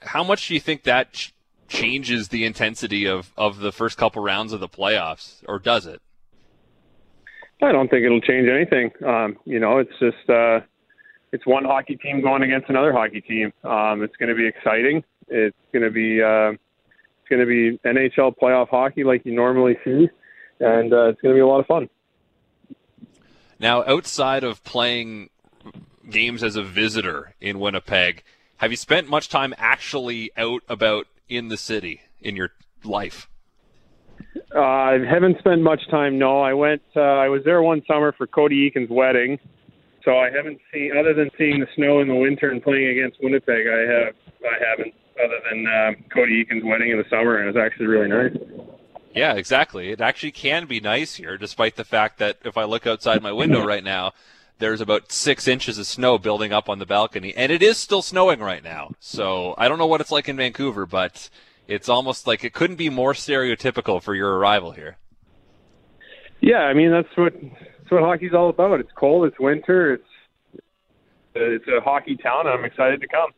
How 0.00 0.24
much 0.24 0.48
do 0.48 0.54
you 0.54 0.60
think 0.60 0.82
that 0.82 1.12
ch- 1.12 1.32
changes 1.68 2.28
the 2.28 2.44
intensity 2.44 3.06
of, 3.06 3.32
of 3.36 3.60
the 3.60 3.70
first 3.70 3.96
couple 3.96 4.22
rounds 4.22 4.52
of 4.52 4.58
the 4.58 4.68
playoffs, 4.68 5.42
or 5.46 5.60
does 5.60 5.86
it? 5.86 6.02
I 7.62 7.70
don't 7.70 7.88
think 7.88 8.04
it'll 8.04 8.20
change 8.20 8.48
anything. 8.48 8.90
Um, 9.06 9.38
you 9.44 9.60
know, 9.60 9.78
it's 9.78 9.96
just 10.00 10.28
uh, 10.28 10.60
it's 11.30 11.46
one 11.46 11.64
hockey 11.64 11.94
team 11.94 12.20
going 12.20 12.42
against 12.42 12.68
another 12.68 12.92
hockey 12.92 13.20
team. 13.20 13.52
Um, 13.62 14.02
it's 14.02 14.16
going 14.16 14.30
to 14.30 14.34
be 14.34 14.48
exciting. 14.48 15.04
It's 15.28 15.56
going 15.72 15.84
to 15.84 15.90
be 15.90 16.20
uh, 16.20 16.50
it's 16.50 17.28
going 17.30 17.38
to 17.40 17.46
be 17.46 17.78
NHL 17.88 18.34
playoff 18.36 18.68
hockey 18.68 19.04
like 19.04 19.24
you 19.24 19.32
normally 19.32 19.78
see 19.84 20.08
and 20.62 20.92
uh, 20.92 21.08
it's 21.08 21.20
going 21.20 21.34
to 21.34 21.36
be 21.36 21.40
a 21.40 21.46
lot 21.46 21.60
of 21.60 21.66
fun. 21.66 21.88
Now, 23.58 23.84
outside 23.84 24.44
of 24.44 24.64
playing 24.64 25.30
games 26.08 26.42
as 26.42 26.56
a 26.56 26.62
visitor 26.62 27.34
in 27.40 27.58
Winnipeg, 27.58 28.22
have 28.58 28.70
you 28.70 28.76
spent 28.76 29.08
much 29.08 29.28
time 29.28 29.54
actually 29.58 30.30
out 30.36 30.62
about 30.68 31.06
in 31.28 31.48
the 31.48 31.56
city 31.56 32.02
in 32.20 32.36
your 32.36 32.50
life? 32.84 33.28
Uh, 34.54 34.60
I 34.60 34.98
haven't 35.08 35.38
spent 35.38 35.62
much 35.62 35.88
time. 35.90 36.18
No, 36.18 36.40
I 36.40 36.54
went. 36.54 36.82
Uh, 36.94 37.00
I 37.00 37.28
was 37.28 37.42
there 37.44 37.62
one 37.62 37.82
summer 37.86 38.12
for 38.12 38.26
Cody 38.26 38.70
Eakin's 38.70 38.90
wedding, 38.90 39.38
so 40.04 40.16
I 40.16 40.30
haven't 40.30 40.58
seen 40.72 40.92
other 40.98 41.14
than 41.14 41.30
seeing 41.38 41.60
the 41.60 41.66
snow 41.74 42.00
in 42.00 42.08
the 42.08 42.14
winter 42.14 42.50
and 42.50 42.62
playing 42.62 42.98
against 42.98 43.18
Winnipeg. 43.22 43.66
I 43.66 43.80
have. 43.80 44.14
I 44.42 44.70
haven't 44.70 44.94
other 45.22 45.38
than 45.50 45.66
uh, 45.66 45.92
Cody 46.12 46.44
Eakin's 46.44 46.64
wedding 46.64 46.90
in 46.90 46.98
the 46.98 47.08
summer, 47.08 47.38
and 47.38 47.48
it 47.48 47.54
was 47.54 47.64
actually 47.64 47.86
really 47.86 48.08
nice. 48.08 48.36
Yeah, 49.14 49.34
exactly. 49.34 49.90
It 49.90 50.00
actually 50.00 50.32
can 50.32 50.66
be 50.66 50.80
nice 50.80 51.16
here, 51.16 51.36
despite 51.36 51.76
the 51.76 51.84
fact 51.84 52.18
that 52.18 52.38
if 52.44 52.56
I 52.56 52.64
look 52.64 52.86
outside 52.86 53.22
my 53.22 53.32
window 53.32 53.64
right 53.66 53.84
now, 53.84 54.12
there's 54.58 54.80
about 54.80 55.12
six 55.12 55.48
inches 55.48 55.76
of 55.78 55.86
snow 55.86 56.18
building 56.18 56.52
up 56.52 56.68
on 56.68 56.78
the 56.78 56.86
balcony, 56.86 57.34
and 57.36 57.50
it 57.52 57.62
is 57.62 57.76
still 57.78 58.00
snowing 58.02 58.40
right 58.40 58.62
now. 58.62 58.92
So 59.00 59.54
I 59.58 59.68
don't 59.68 59.78
know 59.78 59.86
what 59.86 60.00
it's 60.00 60.12
like 60.12 60.28
in 60.28 60.36
Vancouver, 60.36 60.86
but 60.86 61.28
it's 61.66 61.88
almost 61.88 62.26
like 62.26 62.44
it 62.44 62.52
couldn't 62.52 62.76
be 62.76 62.88
more 62.88 63.12
stereotypical 63.12 64.02
for 64.02 64.14
your 64.14 64.38
arrival 64.38 64.72
here. 64.72 64.96
Yeah, 66.40 66.60
I 66.60 66.74
mean 66.74 66.90
that's 66.90 67.16
what 67.16 67.34
that's 67.40 67.90
what 67.90 68.02
hockey's 68.02 68.34
all 68.34 68.50
about. 68.50 68.80
It's 68.80 68.90
cold, 68.96 69.26
it's 69.26 69.38
winter, 69.38 69.94
it's 69.94 70.60
it's 71.34 71.64
a 71.68 71.80
hockey 71.80 72.16
town, 72.16 72.46
and 72.46 72.58
I'm 72.58 72.64
excited 72.64 73.00
to 73.00 73.08
come. 73.08 73.30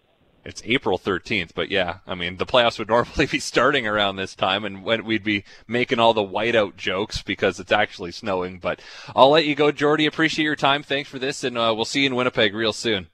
It's 0.44 0.60
April 0.66 0.98
13th, 0.98 1.52
but 1.54 1.70
yeah, 1.70 1.98
I 2.06 2.14
mean, 2.14 2.36
the 2.36 2.44
playoffs 2.44 2.78
would 2.78 2.88
normally 2.90 3.26
be 3.26 3.38
starting 3.40 3.86
around 3.86 4.16
this 4.16 4.34
time, 4.34 4.64
and 4.64 4.84
when 4.84 5.04
we'd 5.04 5.24
be 5.24 5.44
making 5.66 5.98
all 5.98 6.12
the 6.12 6.20
whiteout 6.20 6.76
jokes 6.76 7.22
because 7.22 7.58
it's 7.58 7.72
actually 7.72 8.12
snowing. 8.12 8.58
But 8.58 8.80
I'll 9.16 9.30
let 9.30 9.46
you 9.46 9.54
go, 9.54 9.72
Jordy. 9.72 10.04
Appreciate 10.04 10.44
your 10.44 10.56
time. 10.56 10.82
Thanks 10.82 11.08
for 11.08 11.18
this, 11.18 11.44
and 11.44 11.56
uh, 11.56 11.72
we'll 11.74 11.86
see 11.86 12.00
you 12.00 12.06
in 12.06 12.14
Winnipeg 12.14 12.54
real 12.54 12.74
soon. 12.74 13.06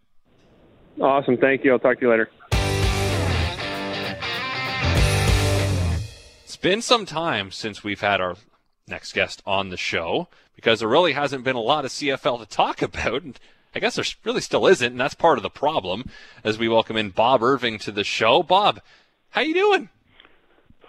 Awesome. 1.01 1.37
Thank 1.37 1.65
you. 1.65 1.73
I'll 1.73 1.79
talk 1.79 2.01
to 2.01 2.07
you 2.07 2.11
later. 2.11 2.31
It's 6.45 6.57
been 6.57 6.83
some 6.83 7.07
time 7.07 7.53
since 7.53 7.85
we've 7.85 8.01
had 8.01 8.21
our 8.21 8.37
next 8.89 9.13
guest 9.13 9.41
on 9.47 9.69
the 9.69 9.77
show 9.77 10.27
because 10.57 10.81
there 10.81 10.89
really 10.89 11.13
hasn't 11.13 11.45
been 11.45 11.55
a 11.55 11.61
lot 11.61 11.85
of 11.85 11.93
CFL 11.93 12.41
to 12.41 12.47
talk 12.47 12.83
about. 12.83 13.23
I 13.75 13.79
guess 13.79 13.95
there 13.95 14.05
really 14.25 14.41
still 14.41 14.67
isn't, 14.67 14.93
and 14.93 15.01
that's 15.01 15.15
part 15.15 15.39
of 15.39 15.43
the 15.43 15.51
problem. 15.51 16.05
As 16.43 16.59
we 16.59 16.69
welcome 16.69 16.97
in 16.97 17.11
Bob 17.11 17.43
Irving 17.43 17.79
to 17.81 17.93
the 17.93 18.05
show, 18.05 18.43
Bob, 18.43 18.81
how 19.31 19.43
you 19.43 19.55
doing? 19.55 19.89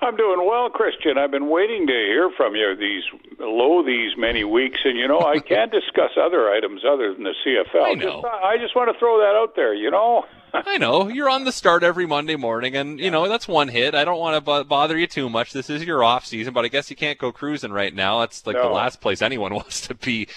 I'm 0.02 0.16
doing 0.16 0.48
well, 0.48 0.68
Christian. 0.72 1.20
I've 1.20 1.30
been 1.30 1.50
waiting 1.50 1.86
to 1.86 1.94
hear 1.94 2.32
from 2.36 2.56
you 2.56 2.76
these 2.76 3.04
lo 3.40 3.86
these 3.86 4.18
many 4.18 4.44
weeks, 4.44 4.80
and 4.84 4.98
you 4.98 5.08
know 5.08 5.20
I 5.20 5.40
can't 5.40 5.72
discuss 5.80 6.12
other 6.20 6.50
items 6.50 6.82
other 6.84 7.14
than 7.14 7.24
the 7.24 7.36
CFL. 7.46 7.86
I 7.86 7.94
know. 7.94 8.22
Just, 8.22 8.26
uh, 8.26 8.30
I 8.30 8.58
just 8.58 8.76
want 8.76 8.92
to 8.92 8.98
throw 8.98 9.20
that 9.20 9.36
out 9.38 9.56
there. 9.56 9.76
You 9.76 9.92
know. 9.92 10.26
I 10.54 10.78
know 10.78 11.08
you're 11.08 11.30
on 11.30 11.44
the 11.46 11.52
start 11.52 11.84
every 11.84 12.06
Monday 12.06 12.36
morning, 12.36 12.76
and 12.76 13.00
you 13.00 13.10
know 13.12 13.28
that's 13.30 13.48
one 13.48 13.68
hit. 13.70 13.96
I 13.96 14.04
don't 14.06 14.20
want 14.20 14.36
to 14.46 14.64
b- 14.64 14.68
bother 14.68 14.98
you 14.98 15.08
too 15.08 15.30
much. 15.30 15.54
This 15.54 15.70
is 15.70 15.84
your 15.84 16.04
off 16.04 16.26
season, 16.26 16.54
but 16.54 16.66
I 16.66 16.68
guess 16.68 16.90
you 16.90 16.96
can't 16.96 17.18
go 17.18 17.32
cruising 17.32 17.72
right 17.72 17.94
now. 17.94 18.20
That's 18.20 18.46
like 18.46 18.56
No. 18.56 18.64
the 18.64 18.70
last 18.70 19.02
place 19.02 19.22
anyone 19.22 19.54
wants 19.56 19.88
to 19.88 19.96
be 19.96 20.28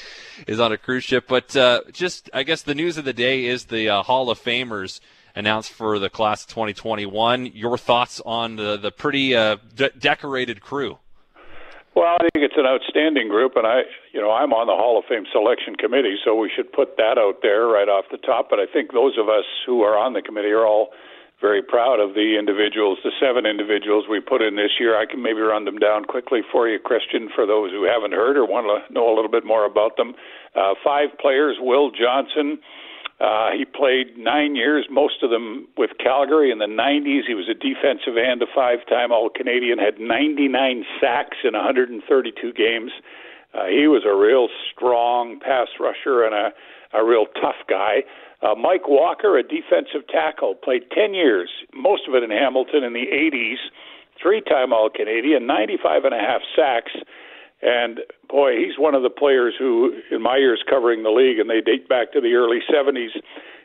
is 0.47 0.61
on 0.61 0.73
a 0.73 0.77
cruise 0.79 1.05
ship. 1.05 1.27
But 1.29 1.57
uh, 1.57 1.81
just, 1.93 2.31
I 2.33 2.43
guess 2.43 2.63
the 2.63 2.75
news 2.75 2.97
of 2.99 3.05
the 3.05 3.13
day 3.13 3.45
is 3.47 3.65
the 3.67 3.89
uh, 3.89 4.03
Hall 4.03 4.31
of 4.31 4.41
Famers 4.41 5.01
announced 5.37 5.73
for 5.73 5.99
the 5.99 6.09
class 6.11 6.43
of 6.45 6.49
2021. 6.51 7.47
Your 7.47 7.77
thoughts 7.77 8.21
on 8.25 8.57
the 8.57 8.77
the 8.77 8.93
pretty 8.93 9.35
uh, 9.35 9.57
de- 9.75 9.91
decorated 9.91 10.61
crew? 10.61 10.99
Well, 11.95 12.11
I 12.11 12.27
think 12.35 12.43
it's 12.43 12.59
an 12.59 12.67
outstanding 12.67 13.29
group, 13.29 13.55
and 13.55 13.67
I, 13.67 13.87
you 14.11 14.21
know, 14.21 14.35
I'm 14.35 14.51
on 14.51 14.67
the 14.67 14.75
Hall 14.75 14.99
of 14.99 15.07
Fame 15.07 15.31
selection 15.31 15.79
committee, 15.79 16.19
so 16.27 16.35
we 16.35 16.51
should 16.51 16.73
put 16.75 16.99
that 16.99 17.23
out 17.23 17.39
there 17.41 17.71
right 17.71 17.87
off 17.87 18.11
the 18.11 18.19
top. 18.19 18.51
But 18.51 18.59
I 18.59 18.67
think 18.67 18.91
those 18.91 19.15
of 19.15 19.31
us 19.31 19.47
who 19.65 19.83
are 19.83 19.95
on 19.95 20.13
the 20.13 20.23
committee 20.23 20.51
are 20.51 20.67
all 20.67 20.91
very 21.41 21.63
proud 21.63 22.01
of 22.03 22.15
the 22.19 22.35
individuals, 22.35 22.99
the 23.07 23.15
seven 23.23 23.47
individuals 23.47 24.07
we 24.11 24.19
put 24.19 24.43
in 24.43 24.57
this 24.57 24.75
year. 24.83 24.99
I 24.99 25.07
can 25.07 25.23
maybe 25.23 25.39
run 25.39 25.67
them 25.67 25.79
down 25.79 26.05
quickly 26.05 26.41
for 26.51 26.67
you, 26.67 26.83
Christian, 26.83 27.31
for 27.31 27.47
those 27.47 27.71
who 27.71 27.87
haven't 27.87 28.13
heard 28.13 28.37
or 28.37 28.43
want 28.43 28.67
to 28.67 28.83
know 28.93 29.07
a 29.07 29.15
little 29.15 29.31
bit 29.31 29.47
more 29.47 29.65
about 29.65 29.97
them. 29.97 30.15
Uh, 30.59 30.75
five 30.83 31.15
players: 31.23 31.59
Will 31.61 31.95
Johnson. 31.95 32.59
Uh, 33.21 33.51
he 33.57 33.65
played 33.65 34.19
nine 34.19 34.57
years, 34.57 34.87
most 34.91 35.23
of 35.23 35.31
them 35.31 35.69
with 35.79 35.91
Calgary 36.03 36.51
in 36.51 36.59
the 36.59 36.67
90s. 36.67 37.27
He 37.27 37.35
was 37.35 37.49
a 37.49 37.55
defensive 37.55 38.17
end, 38.17 38.43
a 38.43 38.47
five-time 38.53 39.13
All-Canadian, 39.13 39.79
had 39.79 40.01
99 40.01 40.85
sacks 41.01 41.39
in 41.45 41.55
132 41.55 42.53
games. 42.53 42.91
Uh, 43.55 43.67
he 43.67 43.87
was 43.87 44.03
a 44.05 44.15
real 44.15 44.49
strong 44.71 45.39
pass 45.39 45.69
rusher 45.79 46.25
and 46.25 46.35
a, 46.35 46.53
a 46.93 47.05
real 47.05 47.27
tough 47.41 47.63
guy. 47.69 48.03
Uh, 48.43 48.55
Mike 48.57 48.89
Walker, 48.89 49.39
a 49.39 49.43
defensive 49.43 50.07
tackle, 50.11 50.57
played 50.57 50.83
10 50.91 51.15
years, 51.15 51.51
most 51.73 52.09
of 52.09 52.15
it 52.15 52.25
in 52.25 52.31
Hamilton 52.31 52.83
in 52.83 52.93
the 52.93 53.07
80s, 53.07 53.63
three-time 54.21 54.73
All-Canadian, 54.73 55.47
95 55.47 56.05
and 56.05 56.15
a 56.15 56.19
half 56.19 56.43
sacks. 56.55 56.93
And 57.63 58.01
boy, 58.29 58.57
he's 58.57 58.79
one 58.79 58.95
of 58.95 59.03
the 59.03 59.11
players 59.11 59.55
who, 59.59 59.95
in 60.11 60.23
my 60.23 60.37
years 60.37 60.63
covering 60.69 61.03
the 61.03 61.11
league, 61.11 61.39
and 61.39 61.49
they 61.49 61.61
date 61.61 61.89
back 61.89 62.13
to 62.13 62.21
the 62.21 62.35
early 62.35 62.61
70s, 62.69 63.17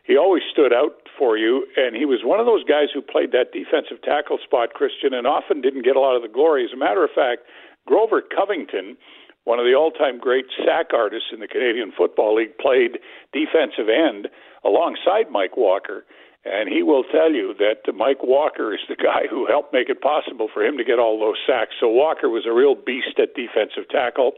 he 0.04 0.18
always 0.18 0.44
stood 0.52 0.74
out 0.74 1.06
for 1.18 1.38
you. 1.38 1.68
And 1.76 1.96
he 1.96 2.06
was 2.06 2.22
one 2.24 2.40
of 2.40 2.46
those 2.46 2.64
guys 2.64 2.88
who 2.94 3.02
played 3.02 3.32
that 3.32 3.52
defensive 3.52 4.02
tackle 4.02 4.40
spot, 4.44 4.74
Christian, 4.74 5.14
and 5.14 5.28
often 5.28 5.62
didn't 5.62 5.84
get 5.84 5.96
a 5.96 6.00
lot 6.00 6.16
of 6.16 6.22
the 6.22 6.32
glory. 6.32 6.64
As 6.66 6.74
a 6.74 6.78
matter 6.78 7.04
of 7.04 7.12
fact, 7.14 7.44
Grover 7.86 8.22
Covington, 8.22 8.98
one 9.44 9.60
of 9.60 9.66
the 9.66 9.74
all 9.74 9.92
time 9.92 10.20
great 10.20 10.46
sack 10.64 10.94
artists 10.94 11.30
in 11.34 11.40
the 11.40 11.48
Canadian 11.48 11.92
Football 11.96 12.36
League, 12.36 12.58
played 12.58 13.00
defensive 13.34 13.90
end 13.90 14.30
alongside 14.64 15.32
Mike 15.32 15.58
Walker. 15.58 16.06
And 16.46 16.72
he 16.72 16.84
will 16.84 17.04
tell 17.04 17.32
you 17.32 17.54
that 17.60 17.84
Mike 17.94 18.24
Walker 18.24 18.74
is 18.74 18.80
the 18.88 18.96
guy 18.96 19.28
who 19.30 19.46
helped 19.46 19.74
make 19.74 19.90
it 19.90 20.02
possible 20.02 20.48
for 20.48 20.64
him 20.64 20.78
to 20.78 20.86
get 20.88 20.98
all 20.98 21.20
those 21.20 21.36
sacks. 21.46 21.76
So 21.80 21.90
Walker 21.90 22.30
was 22.30 22.48
a 22.48 22.54
real 22.56 22.76
beast 22.76 23.20
at 23.20 23.36
defensive 23.36 23.92
tackle. 23.92 24.34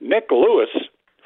Nik 0.00 0.32
Lewis, 0.32 0.72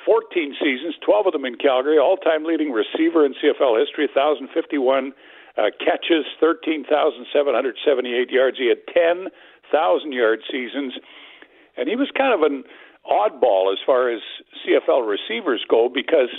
14 0.05 0.55
seasons, 0.59 0.99
12 1.05 1.29
of 1.29 1.33
them 1.33 1.45
in 1.45 1.55
Calgary, 1.55 1.99
all 1.99 2.17
time 2.17 2.43
leading 2.43 2.73
receiver 2.75 3.25
in 3.25 3.35
CFL 3.39 3.79
history, 3.79 4.11
1,051 4.11 5.13
uh, 5.57 5.71
catches, 5.79 6.27
13,778 6.43 8.31
yards. 8.31 8.59
He 8.59 8.69
had 8.69 8.83
10,000 8.93 9.31
yard 10.13 10.41
seasons. 10.51 10.95
And 11.77 11.89
he 11.89 11.95
was 11.95 12.11
kind 12.17 12.35
of 12.35 12.43
an 12.43 12.65
oddball 13.07 13.73
as 13.73 13.79
far 13.87 14.11
as 14.11 14.21
CFL 14.67 15.07
receivers 15.07 15.65
go 15.69 15.89
because 15.89 16.35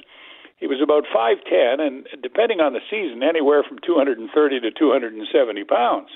he 0.58 0.68
was 0.68 0.82
about 0.82 1.06
5'10 1.14 1.80
and 1.80 2.08
depending 2.22 2.60
on 2.60 2.74
the 2.74 2.82
season, 2.90 3.24
anywhere 3.24 3.64
from 3.64 3.78
230 3.86 4.60
to 4.60 4.72
270 4.72 5.64
pounds. 5.64 6.10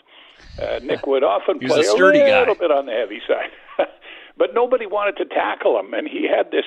Uh, 0.62 0.80
Nik 0.84 1.06
would 1.06 1.24
often 1.24 1.60
play 1.68 1.86
a 2.22 2.30
guy. 2.30 2.40
little 2.40 2.56
bit 2.56 2.72
on 2.72 2.88
the 2.88 2.92
heavy 2.92 3.22
side. 3.28 3.52
but 4.38 4.54
nobody 4.54 4.86
wanted 4.86 5.18
to 5.18 5.26
tackle 5.26 5.80
him, 5.80 5.94
and 5.94 6.08
he 6.08 6.28
had 6.28 6.52
this. 6.52 6.66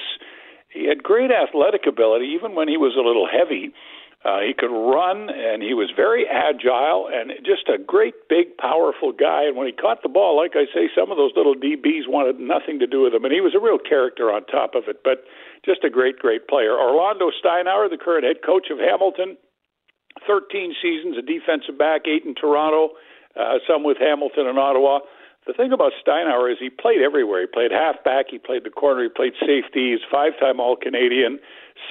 He 0.68 0.88
had 0.88 1.02
great 1.02 1.30
athletic 1.30 1.86
ability, 1.86 2.26
even 2.26 2.54
when 2.54 2.68
he 2.68 2.76
was 2.76 2.94
a 2.96 3.02
little 3.02 3.28
heavy. 3.30 3.72
Uh, 4.24 4.40
he 4.40 4.56
could 4.56 4.72
run, 4.72 5.28
and 5.28 5.62
he 5.62 5.76
was 5.76 5.92
very 5.92 6.24
agile, 6.24 7.12
and 7.12 7.28
just 7.44 7.68
a 7.68 7.76
great, 7.76 8.14
big, 8.26 8.56
powerful 8.56 9.12
guy. 9.12 9.44
And 9.44 9.52
when 9.54 9.68
he 9.68 9.72
caught 9.76 10.00
the 10.02 10.08
ball, 10.08 10.32
like 10.32 10.56
I 10.56 10.64
say, 10.72 10.88
some 10.96 11.12
of 11.12 11.20
those 11.20 11.36
little 11.36 11.52
DBs 11.52 12.08
wanted 12.08 12.40
nothing 12.40 12.80
to 12.80 12.88
do 12.88 13.04
with 13.04 13.12
him, 13.12 13.28
and 13.28 13.34
he 13.36 13.44
was 13.44 13.52
a 13.52 13.60
real 13.60 13.76
character 13.76 14.32
on 14.32 14.48
top 14.48 14.72
of 14.74 14.88
it. 14.88 15.04
But 15.04 15.28
just 15.60 15.84
a 15.84 15.92
great, 15.92 16.18
great 16.18 16.48
player. 16.48 16.72
Orlando 16.72 17.28
Steinauer, 17.36 17.92
the 17.92 18.00
current 18.00 18.24
head 18.24 18.40
coach 18.40 18.72
of 18.72 18.80
Hamilton, 18.80 19.36
13 20.26 20.72
seasons, 20.80 21.20
a 21.20 21.22
defensive 21.22 21.76
back, 21.76 22.08
eight 22.08 22.24
in 22.24 22.34
Toronto, 22.34 22.96
uh, 23.36 23.60
some 23.68 23.84
with 23.84 23.98
Hamilton 24.00 24.48
and 24.48 24.58
Ottawa. 24.58 25.00
The 25.46 25.52
thing 25.52 25.72
about 25.72 25.92
Steinauer 26.00 26.50
is 26.50 26.56
he 26.58 26.70
played 26.70 27.02
everywhere. 27.04 27.42
He 27.42 27.46
played 27.46 27.72
halfback, 27.72 28.26
he 28.30 28.38
played 28.38 28.64
the 28.64 28.72
corner, 28.72 29.02
he 29.02 29.10
played 29.12 29.34
safety. 29.40 29.92
He's 29.92 30.00
five-time 30.10 30.60
All-Canadian, 30.60 31.38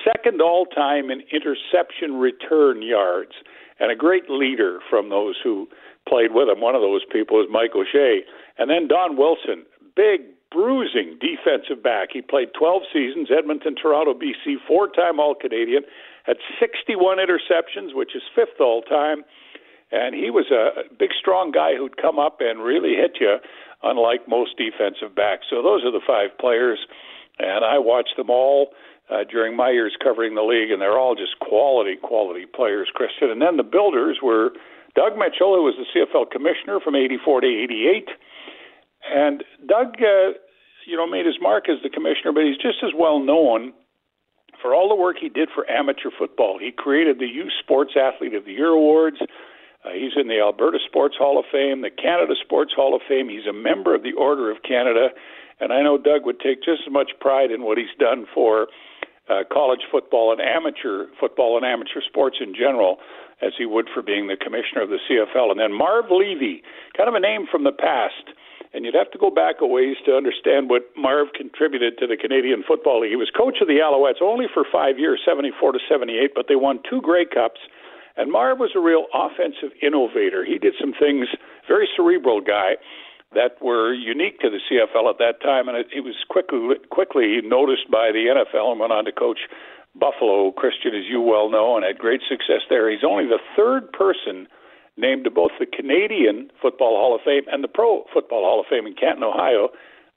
second 0.03 0.41
all-time 0.41 1.09
in 1.09 1.21
interception 1.31 2.15
return 2.15 2.81
yards, 2.81 3.33
and 3.79 3.91
a 3.91 3.95
great 3.95 4.29
leader 4.29 4.79
from 4.89 5.09
those 5.09 5.35
who 5.43 5.67
played 6.07 6.33
with 6.33 6.49
him. 6.49 6.61
One 6.61 6.75
of 6.75 6.81
those 6.81 7.01
people 7.11 7.41
is 7.41 7.47
Mike 7.49 7.71
O'Shea, 7.75 8.21
and 8.57 8.69
then 8.69 8.87
Don 8.87 9.17
Wilson, 9.17 9.65
big, 9.95 10.21
bruising 10.51 11.17
defensive 11.19 11.81
back. 11.81 12.09
He 12.13 12.21
played 12.21 12.49
12 12.57 12.83
seasons, 12.93 13.29
Edmonton, 13.35 13.75
Toronto, 13.75 14.13
BC, 14.13 14.57
four-time 14.67 15.19
All-Canadian, 15.19 15.83
had 16.23 16.37
61 16.59 17.17
interceptions, 17.17 17.95
which 17.95 18.15
is 18.15 18.21
fifth 18.35 18.59
all-time 18.59 19.23
and 19.93 20.15
he 20.15 20.31
was 20.31 20.49
a 20.49 20.89
big, 20.97 21.11
strong 21.13 21.51
guy 21.51 21.77
who'd 21.77 21.97
come 21.97 22.17
up 22.17 22.37
and 22.41 22.63
really 22.63 22.95
hit 22.97 23.17
you, 23.21 23.37
unlike 23.83 24.27
most 24.27 24.57
defensive 24.57 25.15
backs. 25.15 25.45
So 25.51 25.61
those 25.61 25.85
are 25.85 25.91
the 25.91 26.01
five 26.05 26.35
players, 26.39 26.79
and 27.37 27.63
I 27.63 27.77
watched 27.77 28.17
them 28.17 28.31
all 28.31 28.73
uh, 29.09 29.23
during 29.29 29.55
my 29.55 29.71
years 29.71 29.95
covering 30.01 30.35
the 30.35 30.43
league, 30.43 30.71
and 30.71 30.81
they're 30.81 30.97
all 30.97 31.15
just 31.15 31.39
quality, 31.39 31.95
quality 32.01 32.45
players, 32.45 32.89
Christian. 32.93 33.29
And 33.29 33.41
then 33.41 33.57
the 33.57 33.63
builders 33.63 34.19
were 34.23 34.51
Doug 34.95 35.17
Mitchell, 35.17 35.55
who 35.55 35.63
was 35.63 35.75
the 35.75 35.87
CFL 35.91 36.31
commissioner 36.31 36.79
from 36.79 36.95
'84 36.95 37.41
to 37.41 37.47
'88, 37.47 38.09
and 39.13 39.43
Doug, 39.67 39.95
uh, 39.99 40.37
you 40.87 40.95
know, 40.95 41.07
made 41.07 41.25
his 41.25 41.35
mark 41.41 41.67
as 41.69 41.81
the 41.83 41.89
commissioner, 41.89 42.31
but 42.31 42.43
he's 42.43 42.57
just 42.57 42.83
as 42.83 42.91
well 42.95 43.19
known 43.19 43.73
for 44.61 44.73
all 44.73 44.87
the 44.87 44.95
work 44.95 45.17
he 45.19 45.29
did 45.29 45.49
for 45.53 45.69
amateur 45.69 46.09
football. 46.17 46.57
He 46.57 46.71
created 46.71 47.19
the 47.19 47.27
Youth 47.27 47.51
Sports 47.59 47.93
Athlete 47.99 48.33
of 48.33 48.45
the 48.45 48.53
Year 48.53 48.69
awards. 48.69 49.17
Uh, 49.83 49.91
he's 49.91 50.13
in 50.15 50.29
the 50.29 50.39
Alberta 50.39 50.79
Sports 50.87 51.15
Hall 51.19 51.37
of 51.37 51.45
Fame, 51.51 51.81
the 51.81 51.89
Canada 51.91 52.33
Sports 52.41 52.71
Hall 52.73 52.95
of 52.95 53.01
Fame. 53.07 53.27
He's 53.27 53.45
a 53.45 53.53
member 53.53 53.93
of 53.93 54.03
the 54.03 54.13
Order 54.13 54.49
of 54.49 54.63
Canada, 54.63 55.09
and 55.59 55.71
I 55.71 55.81
know 55.81 55.97
Doug 55.97 56.25
would 56.25 56.39
take 56.39 56.63
just 56.63 56.81
as 56.87 56.91
much 56.91 57.11
pride 57.19 57.51
in 57.51 57.63
what 57.63 57.77
he's 57.77 57.93
done 57.99 58.25
for 58.33 58.67
uh, 59.29 59.43
college 59.51 59.81
football 59.91 60.31
and 60.31 60.41
amateur 60.41 61.07
football 61.19 61.55
and 61.55 61.65
amateur 61.65 62.01
sports 62.05 62.37
in 62.41 62.53
general 62.53 62.97
as 63.41 63.53
he 63.57 63.65
would 63.65 63.87
for 63.93 64.01
being 64.01 64.27
the 64.27 64.37
commissioner 64.37 64.81
of 64.81 64.89
the 64.89 64.99
CFL. 65.09 65.51
And 65.51 65.59
then 65.59 65.73
Marv 65.73 66.05
Levy, 66.11 66.63
kind 66.95 67.09
of 67.09 67.15
a 67.15 67.19
name 67.19 67.45
from 67.49 67.63
the 67.63 67.71
past. 67.71 68.35
And 68.73 68.85
you'd 68.85 68.95
have 68.95 69.11
to 69.11 69.19
go 69.19 69.29
back 69.29 69.61
a 69.61 69.67
ways 69.67 69.97
to 70.05 70.17
understand 70.17 70.69
what 70.69 70.89
Marv 70.97 71.27
contributed 71.37 71.97
to 71.99 72.07
the 72.07 72.17
Canadian 72.17 72.63
Football 72.67 73.01
League. 73.01 73.11
He 73.11 73.15
was 73.15 73.29
coach 73.29 73.61
of 73.61 73.67
the 73.67 73.77
Alouettes 73.85 74.21
only 74.21 74.45
for 74.51 74.65
five 74.65 74.97
years, 74.97 75.21
74 75.23 75.73
to 75.73 75.79
78, 75.87 76.31
but 76.33 76.47
they 76.49 76.55
won 76.55 76.79
two 76.89 76.99
Grey 76.99 77.25
Cups. 77.25 77.61
And 78.17 78.31
Marv 78.31 78.57
was 78.57 78.71
a 78.75 78.79
real 78.79 79.05
offensive 79.13 79.77
innovator. 79.81 80.43
He 80.43 80.57
did 80.57 80.73
some 80.79 80.93
things, 80.97 81.27
very 81.67 81.87
cerebral 81.95 82.41
guy, 82.41 82.81
that 83.33 83.61
were 83.61 83.93
unique 83.93 84.39
to 84.39 84.49
the 84.49 84.59
CFL 84.69 85.09
at 85.09 85.17
that 85.19 85.41
time, 85.41 85.67
and 85.67 85.77
it, 85.77 85.87
it 85.95 86.01
was 86.01 86.15
quickly 86.29 86.75
quickly 86.89 87.41
noticed 87.43 87.89
by 87.91 88.11
the 88.11 88.31
NFL 88.31 88.71
and 88.71 88.79
went 88.79 88.93
on 88.93 89.05
to 89.05 89.11
coach 89.11 89.39
Buffalo. 89.95 90.51
Christian, 90.51 90.95
as 90.95 91.05
you 91.09 91.21
well 91.21 91.49
know, 91.49 91.75
and 91.75 91.85
had 91.85 91.97
great 91.97 92.21
success 92.27 92.61
there. 92.69 92.89
He's 92.89 93.03
only 93.03 93.25
the 93.25 93.41
third 93.55 93.91
person 93.91 94.47
named 94.97 95.23
to 95.25 95.31
both 95.31 95.51
the 95.59 95.65
Canadian 95.65 96.51
Football 96.61 96.97
Hall 96.97 97.15
of 97.15 97.21
Fame 97.25 97.43
and 97.51 97.63
the 97.63 97.67
Pro 97.67 98.05
Football 98.13 98.43
Hall 98.43 98.59
of 98.59 98.67
Fame 98.69 98.85
in 98.85 98.93
Canton, 98.93 99.23
Ohio. 99.23 99.69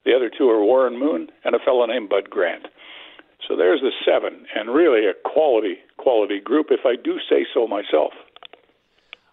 The 0.05 0.15
other 0.15 0.29
two 0.29 0.49
are 0.49 0.63
Warren 0.63 0.97
Moon 0.97 1.29
and 1.43 1.55
a 1.55 1.59
fellow 1.59 1.85
named 1.85 2.09
Bud 2.09 2.29
Grant. 2.29 2.67
So 3.47 3.55
there's 3.55 3.81
the 3.81 3.91
seven, 4.03 4.45
and 4.55 4.73
really 4.73 5.05
a 5.05 5.13
quality 5.23 5.77
quality 5.97 6.39
group, 6.39 6.67
if 6.69 6.85
I 6.85 6.95
do 6.95 7.17
say 7.29 7.45
so 7.53 7.67
myself. 7.67 8.13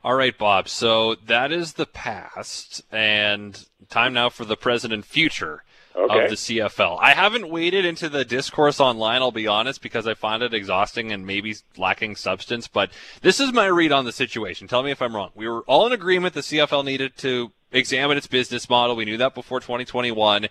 All 0.04 0.14
right, 0.14 0.36
Bob. 0.36 0.68
So 0.68 1.14
that 1.14 1.50
is 1.50 1.72
the 1.72 1.86
past, 1.86 2.82
and 2.92 3.66
time 3.88 4.12
now 4.12 4.28
for 4.28 4.44
the 4.44 4.54
present 4.56 4.92
and 4.92 5.02
future 5.02 5.64
okay. 5.96 6.24
of 6.24 6.28
the 6.28 6.36
CFL. 6.36 6.98
I 7.00 7.14
haven't 7.14 7.48
waded 7.48 7.86
into 7.86 8.10
the 8.10 8.22
discourse 8.22 8.80
online, 8.80 9.22
I'll 9.22 9.30
be 9.30 9.46
honest, 9.46 9.80
because 9.80 10.06
I 10.06 10.12
find 10.12 10.42
it 10.42 10.52
exhausting 10.52 11.10
and 11.10 11.26
maybe 11.26 11.56
lacking 11.78 12.16
substance. 12.16 12.68
But 12.68 12.90
this 13.22 13.40
is 13.40 13.54
my 13.54 13.64
read 13.64 13.92
on 13.92 14.04
the 14.04 14.12
situation. 14.12 14.68
Tell 14.68 14.82
me 14.82 14.90
if 14.90 15.00
I'm 15.00 15.16
wrong. 15.16 15.30
We 15.34 15.48
were 15.48 15.62
all 15.62 15.86
in 15.86 15.92
agreement 15.92 16.34
the 16.34 16.40
CFL 16.40 16.84
needed 16.84 17.16
to 17.18 17.52
examine 17.72 18.18
its 18.18 18.26
business 18.26 18.68
model. 18.68 18.96
We 18.96 19.06
knew 19.06 19.16
that 19.16 19.34
before 19.34 19.60
2021. 19.60 20.48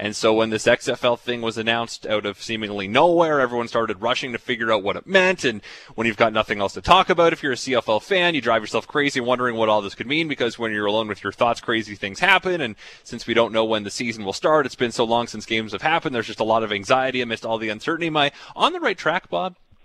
And 0.00 0.16
so 0.16 0.32
when 0.32 0.48
this 0.48 0.64
XFL 0.64 1.18
thing 1.18 1.42
was 1.42 1.58
announced 1.58 2.06
out 2.06 2.24
of 2.24 2.40
seemingly 2.40 2.88
nowhere, 2.88 3.38
everyone 3.38 3.68
started 3.68 4.00
rushing 4.00 4.32
to 4.32 4.38
figure 4.38 4.72
out 4.72 4.82
what 4.82 4.96
it 4.96 5.06
meant. 5.06 5.44
And 5.44 5.60
when 5.94 6.06
you've 6.06 6.16
got 6.16 6.32
nothing 6.32 6.58
else 6.58 6.72
to 6.72 6.80
talk 6.80 7.10
about, 7.10 7.34
if 7.34 7.42
you're 7.42 7.52
a 7.52 7.56
CFL 7.56 8.02
fan, 8.02 8.34
you 8.34 8.40
drive 8.40 8.62
yourself 8.62 8.88
crazy 8.88 9.20
wondering 9.20 9.56
what 9.56 9.68
all 9.68 9.82
this 9.82 9.94
could 9.94 10.06
mean 10.06 10.26
because 10.26 10.58
when 10.58 10.72
you're 10.72 10.86
alone 10.86 11.06
with 11.06 11.22
your 11.22 11.32
thoughts, 11.32 11.60
crazy 11.60 11.94
things 11.94 12.18
happen. 12.18 12.62
And 12.62 12.76
since 13.04 13.26
we 13.26 13.34
don't 13.34 13.52
know 13.52 13.66
when 13.66 13.84
the 13.84 13.90
season 13.90 14.24
will 14.24 14.32
start, 14.32 14.64
it's 14.64 14.74
been 14.74 14.90
so 14.90 15.04
long 15.04 15.26
since 15.26 15.44
games 15.44 15.72
have 15.72 15.82
happened. 15.82 16.14
There's 16.14 16.26
just 16.26 16.40
a 16.40 16.44
lot 16.44 16.62
of 16.62 16.72
anxiety 16.72 17.20
amidst 17.20 17.44
all 17.44 17.58
the 17.58 17.68
uncertainty. 17.68 18.06
Am 18.06 18.16
I 18.16 18.32
on 18.56 18.72
the 18.72 18.80
right 18.80 18.96
track, 18.96 19.28
Bob? 19.28 19.56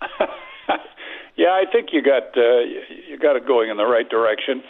yeah, 1.36 1.50
I 1.50 1.64
think 1.70 1.90
you 1.92 2.00
got 2.00 2.34
uh, 2.34 2.60
you 3.06 3.18
got 3.20 3.36
it 3.36 3.46
going 3.46 3.68
in 3.68 3.76
the 3.76 3.84
right 3.84 4.08
direction. 4.08 4.62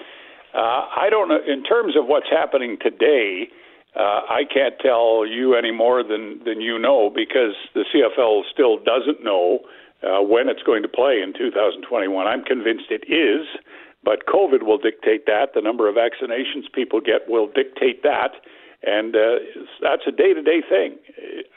Uh, 0.53 0.59
I 0.59 1.07
don't 1.09 1.29
know 1.29 1.39
in 1.47 1.63
terms 1.63 1.95
of 1.97 2.07
what's 2.07 2.29
happening 2.29 2.79
today 2.83 3.49
uh, 3.97 4.21
I 4.29 4.43
can't 4.53 4.75
tell 4.79 5.27
you 5.27 5.55
any 5.55 5.73
more 5.73 6.03
than 6.03 6.41
than 6.45 6.61
you 6.61 6.79
know 6.79 7.11
because 7.15 7.55
the 7.75 7.85
CFL 7.89 8.43
still 8.53 8.77
doesn't 8.77 9.25
know 9.25 9.61
uh, 10.03 10.23
when 10.23 10.49
it's 10.49 10.63
going 10.63 10.83
to 10.83 10.89
play 10.89 11.21
in 11.23 11.33
2021. 11.33 12.27
I'm 12.27 12.45
convinced 12.45 12.91
it 12.91 13.09
is, 13.09 13.47
but 14.05 14.27
COVID 14.27 14.63
will 14.63 14.77
dictate 14.77 15.25
that. 15.27 15.55
The 15.55 15.63
number 15.63 15.89
of 15.89 15.95
vaccinations 15.97 16.71
people 16.75 17.01
get 17.01 17.29
will 17.29 17.49
dictate 17.49 18.03
that, 18.03 18.37
and 18.83 19.17
uh, 19.17 19.41
that's 19.81 20.03
a 20.07 20.13
day-to-day 20.13 20.63
thing. 20.69 20.99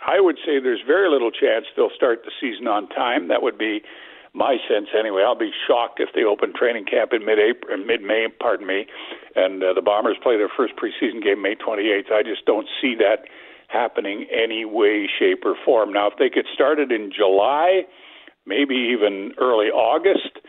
I 0.08 0.22
would 0.22 0.38
say 0.38 0.60
there's 0.64 0.82
very 0.88 1.10
little 1.10 1.32
chance 1.32 1.66
they'll 1.76 1.94
start 1.94 2.24
the 2.24 2.32
season 2.40 2.68
on 2.68 2.88
time. 2.88 3.28
That 3.28 3.44
would 3.44 3.58
be 3.58 3.84
my 4.34 4.58
sense 4.68 4.88
anyway. 4.98 5.24
I'll 5.26 5.38
be 5.38 5.52
shocked 5.68 6.00
if 6.00 6.10
they 6.14 6.24
open 6.24 6.54
training 6.54 6.86
camp 6.86 7.12
in 7.14 7.26
mid-April, 7.26 7.78
mid-May, 7.78 8.28
pardon 8.40 8.68
me, 8.68 8.86
and 9.36 9.64
uh, 9.64 9.74
the 9.74 9.82
Bombers 9.82 10.18
play 10.22 10.38
their 10.38 10.50
first 10.56 10.74
preseason 10.76 11.24
game 11.24 11.42
May 11.42 11.56
28th. 11.56 12.12
I 12.12 12.24
just 12.24 12.46
don't 12.46 12.68
see 12.82 12.96
that 13.00 13.26
happening 13.68 14.26
any 14.32 14.66
way, 14.66 15.08
shape, 15.08 15.44
or 15.46 15.56
form. 15.64 15.94
Now, 15.94 16.08
if 16.08 16.14
they 16.18 16.30
get 16.30 16.46
started 16.54 16.92
in 16.92 17.12
July, 17.16 17.84
maybe 18.46 18.76
even 18.76 19.34
early 19.40 19.68
August, 19.68 20.42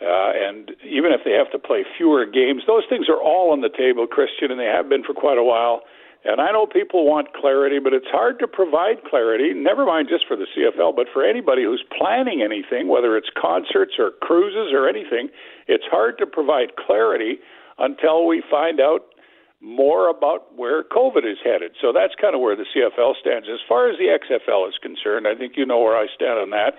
uh, 0.00 0.32
and 0.36 0.72
even 0.84 1.12
if 1.12 1.24
they 1.24 1.32
have 1.32 1.50
to 1.52 1.58
play 1.58 1.84
fewer 1.96 2.26
games, 2.26 2.62
those 2.66 2.84
things 2.88 3.08
are 3.08 3.20
all 3.20 3.52
on 3.52 3.62
the 3.62 3.72
table, 3.72 4.06
Christian, 4.06 4.50
and 4.50 4.60
they 4.60 4.68
have 4.68 4.88
been 4.88 5.02
for 5.02 5.14
quite 5.14 5.38
a 5.38 5.42
while. 5.42 5.80
And 6.26 6.40
I 6.40 6.50
know 6.50 6.66
people 6.66 7.06
want 7.06 7.32
clarity, 7.34 7.78
but 7.78 7.94
it's 7.94 8.10
hard 8.10 8.40
to 8.40 8.48
provide 8.48 9.04
clarity, 9.08 9.54
never 9.54 9.86
mind 9.86 10.08
just 10.10 10.26
for 10.26 10.34
the 10.34 10.46
CFL, 10.50 10.96
but 10.96 11.06
for 11.12 11.22
anybody 11.22 11.62
who's 11.62 11.84
planning 11.96 12.42
anything, 12.42 12.88
whether 12.88 13.16
it's 13.16 13.30
concerts 13.40 13.94
or 13.96 14.10
cruises 14.20 14.74
or 14.74 14.88
anything, 14.88 15.28
it's 15.68 15.86
hard 15.88 16.18
to 16.18 16.26
provide 16.26 16.74
clarity 16.74 17.38
until 17.78 18.26
we 18.26 18.42
find 18.50 18.80
out 18.80 19.14
more 19.60 20.10
about 20.10 20.50
where 20.56 20.82
COVID 20.82 21.22
is 21.22 21.38
headed. 21.44 21.78
So 21.80 21.92
that's 21.94 22.14
kind 22.20 22.34
of 22.34 22.40
where 22.40 22.56
the 22.56 22.66
CFL 22.74 23.14
stands. 23.22 23.46
As 23.46 23.62
far 23.68 23.88
as 23.88 23.96
the 23.96 24.10
XFL 24.10 24.68
is 24.68 24.74
concerned, 24.82 25.26
I 25.26 25.34
think 25.34 25.54
you 25.56 25.64
know 25.64 25.78
where 25.78 25.96
I 25.96 26.06
stand 26.12 26.38
on 26.42 26.50
that. 26.50 26.74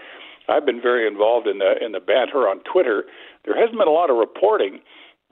I've 0.49 0.65
been 0.65 0.81
very 0.81 1.07
involved 1.07 1.47
in 1.47 1.59
the 1.59 1.75
in 1.83 1.91
the 1.91 1.99
banter 1.99 2.47
on 2.47 2.59
Twitter. 2.63 3.03
There 3.43 3.55
hasn't 3.55 3.77
been 3.77 3.87
a 3.87 3.95
lot 3.95 4.09
of 4.09 4.17
reporting 4.17 4.79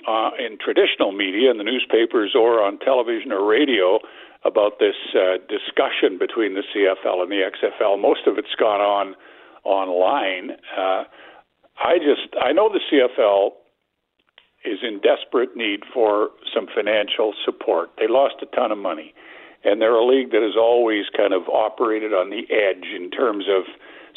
uh, 0.07 0.31
in 0.37 0.57
traditional 0.59 1.11
media, 1.11 1.51
in 1.51 1.57
the 1.57 1.63
newspapers 1.63 2.35
or 2.35 2.61
on 2.61 2.79
television 2.79 3.31
or 3.31 3.45
radio, 3.45 3.99
about 4.45 4.77
this 4.79 4.95
uh, 5.15 5.37
discussion 5.49 6.17
between 6.19 6.53
the 6.53 6.61
CFL 6.61 7.23
and 7.23 7.31
the 7.31 7.41
XFL. 7.41 7.99
Most 7.99 8.27
of 8.27 8.37
it's 8.37 8.53
gone 8.59 8.81
on 8.81 9.15
online. 9.63 10.51
Uh, 10.77 11.03
I 11.81 11.97
just 11.97 12.35
I 12.41 12.53
know 12.53 12.69
the 12.69 12.79
CFL 12.91 13.51
is 14.63 14.79
in 14.81 15.01
desperate 15.01 15.55
need 15.55 15.81
for 15.93 16.29
some 16.53 16.67
financial 16.73 17.33
support. 17.43 17.89
They 17.97 18.07
lost 18.07 18.35
a 18.41 18.45
ton 18.55 18.71
of 18.71 18.77
money, 18.77 19.13
and 19.63 19.81
they're 19.81 19.95
a 19.95 20.05
league 20.05 20.31
that 20.31 20.41
has 20.41 20.55
always 20.57 21.05
kind 21.15 21.33
of 21.33 21.49
operated 21.49 22.13
on 22.13 22.29
the 22.29 22.45
edge 22.53 22.85
in 22.95 23.11
terms 23.11 23.45
of 23.49 23.63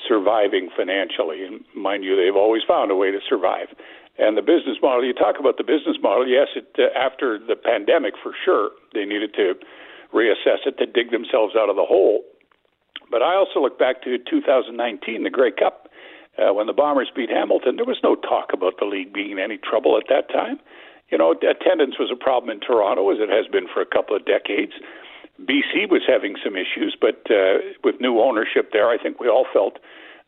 surviving 0.07 0.69
financially. 0.77 1.45
And 1.45 1.65
mind 1.75 2.05
you, 2.05 2.17
they've 2.17 2.37
always 2.37 2.63
found 2.67 2.91
a 2.91 2.97
way 2.97 3.11
to 3.11 3.19
survive. 3.29 3.69
And 4.19 4.37
the 4.37 4.43
business 4.43 4.79
model, 4.83 5.07
you 5.07 5.15
talk 5.15 5.39
about 5.39 5.59
the 5.59 5.65
business 5.65 5.97
model, 6.03 6.27
yes, 6.27 6.49
it, 6.57 6.67
uh, 6.79 6.91
after 6.99 7.39
the 7.39 7.55
pandemic, 7.55 8.15
for 8.21 8.35
sure, 8.45 8.71
they 8.93 9.05
needed 9.05 9.33
to 9.35 9.55
reassess 10.13 10.67
it 10.67 10.77
to 10.79 10.87
dig 10.87 11.11
themselves 11.11 11.55
out 11.55 11.71
of 11.71 11.77
the 11.77 11.87
hole. 11.87 12.25
But 13.11 13.23
I 13.23 13.35
also 13.35 13.61
look 13.61 13.79
back 13.79 14.03
to 14.03 14.19
2019, 14.19 15.23
the 15.23 15.31
Grey 15.31 15.53
Cup, 15.53 15.89
uh, 16.37 16.53
when 16.53 16.67
the 16.67 16.73
Bombers 16.73 17.11
beat 17.15 17.31
Hamilton. 17.31 17.77
There 17.77 17.85
was 17.85 18.01
no 18.03 18.17
talk 18.17 18.51
about 18.53 18.75
the 18.79 18.87
league 18.87 19.13
being 19.13 19.31
in 19.33 19.39
any 19.39 19.57
trouble 19.57 19.97
at 19.97 20.05
that 20.09 20.29
time. 20.29 20.59
You 21.11 21.17
know, 21.17 21.33
attendance 21.33 21.99
was 21.99 22.11
a 22.13 22.17
problem 22.17 22.51
in 22.51 22.61
Toronto, 22.61 23.11
as 23.11 23.19
it 23.21 23.31
has 23.31 23.47
been 23.47 23.67
for 23.73 23.81
a 23.81 23.87
couple 23.87 24.15
of 24.15 24.27
decades. 24.27 24.73
BC 25.41 25.89
was 25.89 26.03
having 26.07 26.35
some 26.45 26.55
issues, 26.57 26.97
but 27.01 27.23
uh, 27.31 27.63
with 27.85 28.01
new 28.01 28.21
ownership 28.21 28.73
there, 28.73 28.91
I 28.91 28.99
think 28.99 29.21
we 29.21 29.29
all 29.29 29.47
felt 29.53 29.79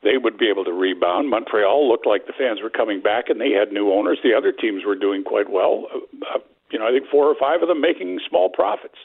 they 0.03 0.17
would 0.17 0.39
be 0.39 0.49
able 0.49 0.65
to 0.65 0.73
rebound. 0.73 1.29
Montreal 1.29 1.89
looked 1.89 2.07
like 2.07 2.27
the 2.27 2.33
fans 2.37 2.61
were 2.63 2.71
coming 2.71 3.01
back, 3.01 3.29
and 3.29 3.41
they 3.41 3.51
had 3.51 3.73
new 3.73 3.93
owners. 3.93 4.19
The 4.23 4.35
other 4.35 4.53
teams 4.53 4.85
were 4.85 4.97
doing 4.97 5.25
quite 5.25 5.51
well. 5.51 5.87
Uh, 5.93 6.39
you 6.71 6.79
know, 6.79 6.87
I 6.87 6.91
think 6.91 7.11
four 7.11 7.27
or 7.27 7.35
five 7.39 7.63
of 7.63 7.69
them 7.69 7.81
making 7.81 8.21
small 8.29 8.49
profits. 8.49 8.97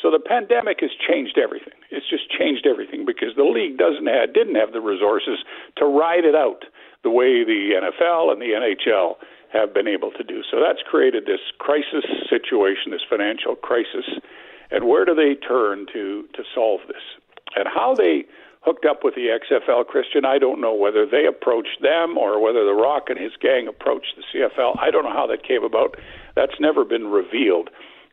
So 0.00 0.10
the 0.10 0.22
pandemic 0.22 0.78
has 0.80 0.90
changed 0.94 1.38
everything. 1.38 1.74
It's 1.90 2.08
just 2.08 2.30
changed 2.30 2.66
everything 2.66 3.04
because 3.04 3.34
the 3.36 3.42
league 3.42 3.78
doesn't 3.78 4.06
have, 4.06 4.32
didn't 4.32 4.54
have 4.54 4.72
the 4.72 4.80
resources 4.80 5.42
to 5.76 5.84
ride 5.86 6.24
it 6.24 6.36
out 6.36 6.64
the 7.02 7.10
way 7.10 7.42
the 7.42 7.74
NFL 7.74 8.30
and 8.30 8.40
the 8.40 8.54
NHL 8.54 9.16
have 9.52 9.74
been 9.74 9.88
able 9.88 10.12
to 10.12 10.22
do. 10.22 10.42
So 10.50 10.60
that's 10.60 10.82
created 10.86 11.26
this 11.26 11.40
crisis 11.58 12.04
situation, 12.30 12.92
this 12.92 13.06
financial 13.08 13.56
crisis. 13.56 14.06
And 14.70 14.86
where 14.86 15.04
do 15.04 15.14
they 15.14 15.34
turn 15.34 15.86
to 15.94 16.28
to 16.34 16.42
solve 16.54 16.80
this? 16.86 17.02
And 17.56 17.66
how 17.66 17.94
they 17.94 18.26
hooked 18.62 18.84
up 18.84 19.04
with 19.04 19.14
the 19.14 19.28
XFL 19.28 19.86
Christian. 19.86 20.24
I 20.24 20.38
don't 20.38 20.60
know 20.60 20.74
whether 20.74 21.06
they 21.06 21.26
approached 21.26 21.80
them 21.80 22.18
or 22.18 22.42
whether 22.42 22.64
The 22.64 22.74
Rock 22.74 23.04
and 23.08 23.18
his 23.18 23.32
gang 23.40 23.68
approached 23.68 24.14
the 24.16 24.22
CFL. 24.32 24.78
I 24.80 24.90
don't 24.90 25.04
know 25.04 25.12
how 25.12 25.26
that 25.26 25.46
came 25.46 25.62
about. 25.62 25.96
That's 26.34 26.58
never 26.60 26.84
been 26.84 27.06
revealed. 27.06 27.70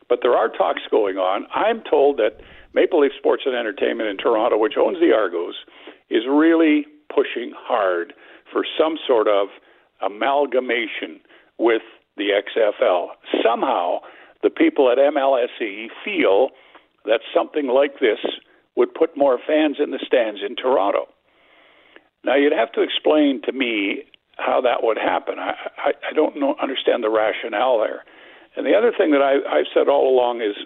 But 0.08 0.20
there 0.22 0.34
are 0.34 0.48
talks 0.48 0.82
going 0.90 1.18
on. 1.18 1.46
I'm 1.54 1.82
told 1.82 2.18
that 2.18 2.40
Maple 2.74 3.00
Leaf 3.00 3.12
Sports 3.18 3.42
and 3.46 3.56
Entertainment 3.56 4.08
in 4.08 4.16
Toronto, 4.16 4.56
which 4.56 4.74
owns 4.78 4.98
the 5.00 5.12
Argos, 5.12 5.54
is 6.10 6.22
really 6.28 6.86
pushing 7.12 7.52
hard 7.56 8.12
for 8.52 8.64
some 8.78 8.96
sort 9.06 9.26
of 9.26 9.48
amalgamation 10.00 11.20
with 11.58 11.82
the 12.16 12.30
XFL. 12.30 13.08
Somehow, 13.42 13.98
the 14.42 14.50
people 14.50 14.90
at 14.90 14.98
MLSE 14.98 15.88
feel 16.04 16.50
that 17.04 17.20
something 17.34 17.68
like 17.68 17.98
this 18.00 18.18
would 18.76 18.94
put 18.94 19.16
more 19.16 19.38
fans 19.46 19.76
in 19.82 19.90
the 19.90 20.00
stands 20.06 20.40
in 20.46 20.56
Toronto. 20.56 21.06
Now, 22.24 22.36
you'd 22.36 22.52
have 22.52 22.72
to 22.72 22.82
explain 22.82 23.40
to 23.42 23.52
me 23.52 24.04
how 24.36 24.60
that 24.60 24.82
would 24.82 24.98
happen. 24.98 25.38
I, 25.38 25.54
I, 25.78 25.90
I 26.10 26.12
don't 26.14 26.38
know, 26.38 26.56
understand 26.60 27.02
the 27.02 27.10
rationale 27.10 27.78
there. 27.78 28.04
And 28.56 28.66
the 28.66 28.74
other 28.74 28.92
thing 28.96 29.10
that 29.12 29.22
I, 29.22 29.36
I've 29.48 29.66
said 29.72 29.88
all 29.88 30.12
along 30.12 30.40
is 30.40 30.56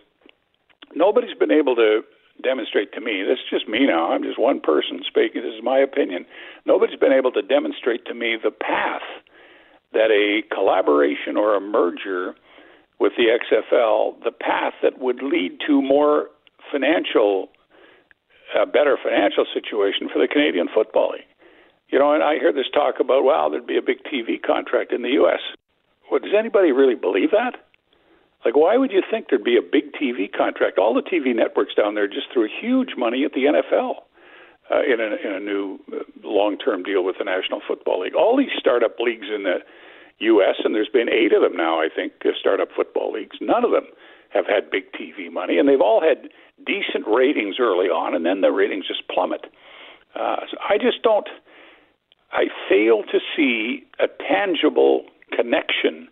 nobody's 0.94 1.36
been 1.38 1.50
able 1.50 1.76
to 1.76 2.00
demonstrate 2.42 2.92
to 2.94 3.00
me, 3.00 3.22
this 3.22 3.38
is 3.38 3.50
just 3.50 3.68
me 3.68 3.86
now, 3.86 4.10
I'm 4.10 4.22
just 4.22 4.38
one 4.38 4.60
person 4.60 5.00
speaking, 5.06 5.42
this 5.42 5.54
is 5.54 5.62
my 5.62 5.78
opinion. 5.78 6.24
Nobody's 6.64 6.98
been 6.98 7.12
able 7.12 7.32
to 7.32 7.42
demonstrate 7.42 8.06
to 8.06 8.14
me 8.14 8.36
the 8.42 8.50
path 8.50 9.02
that 9.92 10.10
a 10.10 10.42
collaboration 10.54 11.36
or 11.36 11.54
a 11.54 11.60
merger 11.60 12.34
with 12.98 13.12
the 13.16 13.26
XFL, 13.26 14.22
the 14.24 14.30
path 14.30 14.74
that 14.82 14.98
would 14.98 15.22
lead 15.22 15.58
to 15.66 15.82
more 15.82 16.28
financial 16.70 17.48
a 18.54 18.66
better 18.66 18.96
financial 19.02 19.44
situation 19.52 20.08
for 20.12 20.18
the 20.18 20.28
Canadian 20.28 20.68
Football 20.72 21.12
League. 21.12 21.28
You 21.88 21.98
know, 21.98 22.12
and 22.12 22.22
I 22.22 22.34
hear 22.38 22.52
this 22.52 22.70
talk 22.72 23.00
about, 23.00 23.24
well, 23.24 23.50
there'd 23.50 23.66
be 23.66 23.76
a 23.76 23.82
big 23.82 23.98
TV 24.04 24.40
contract 24.40 24.92
in 24.92 25.02
the 25.02 25.10
U.S. 25.20 25.40
Well, 26.10 26.20
does 26.20 26.34
anybody 26.36 26.70
really 26.72 26.94
believe 26.94 27.30
that? 27.32 27.56
Like, 28.44 28.56
why 28.56 28.76
would 28.76 28.90
you 28.90 29.02
think 29.10 29.26
there'd 29.28 29.44
be 29.44 29.58
a 29.58 29.62
big 29.62 29.92
TV 29.92 30.30
contract? 30.32 30.78
All 30.78 30.94
the 30.94 31.02
TV 31.02 31.34
networks 31.34 31.74
down 31.74 31.94
there 31.94 32.08
just 32.08 32.32
threw 32.32 32.48
huge 32.48 32.90
money 32.96 33.24
at 33.24 33.32
the 33.32 33.44
NFL 33.44 34.06
uh, 34.70 34.82
in, 34.82 35.00
a, 35.00 35.16
in 35.26 35.34
a 35.34 35.40
new 35.40 35.78
uh, 35.92 36.04
long-term 36.22 36.84
deal 36.84 37.04
with 37.04 37.16
the 37.18 37.24
National 37.24 37.60
Football 37.66 38.00
League. 38.02 38.14
All 38.14 38.36
these 38.36 38.54
startup 38.58 38.98
leagues 38.98 39.26
in 39.34 39.42
the 39.42 39.58
U.S. 40.20 40.56
and 40.64 40.74
there's 40.74 40.88
been 40.88 41.08
eight 41.10 41.32
of 41.32 41.42
them 41.42 41.56
now, 41.56 41.80
I 41.80 41.88
think, 41.94 42.12
uh, 42.24 42.30
startup 42.38 42.68
football 42.74 43.12
leagues. 43.12 43.36
None 43.40 43.64
of 43.64 43.72
them 43.72 43.86
have 44.32 44.46
had 44.46 44.70
big 44.70 44.84
TV 44.92 45.30
money, 45.30 45.58
and 45.58 45.68
they've 45.68 45.80
all 45.80 46.00
had 46.00 46.30
decent 46.64 47.06
ratings 47.06 47.56
early 47.58 47.86
on, 47.86 48.14
and 48.14 48.24
then 48.24 48.40
the 48.40 48.50
ratings 48.50 48.86
just 48.86 49.06
plummet. 49.08 49.46
Uh, 50.14 50.36
so 50.50 50.56
I 50.68 50.78
just 50.78 51.02
don't. 51.02 51.28
I 52.32 52.44
fail 52.68 53.02
to 53.10 53.18
see 53.36 53.84
a 53.98 54.06
tangible 54.22 55.04
connection 55.32 56.08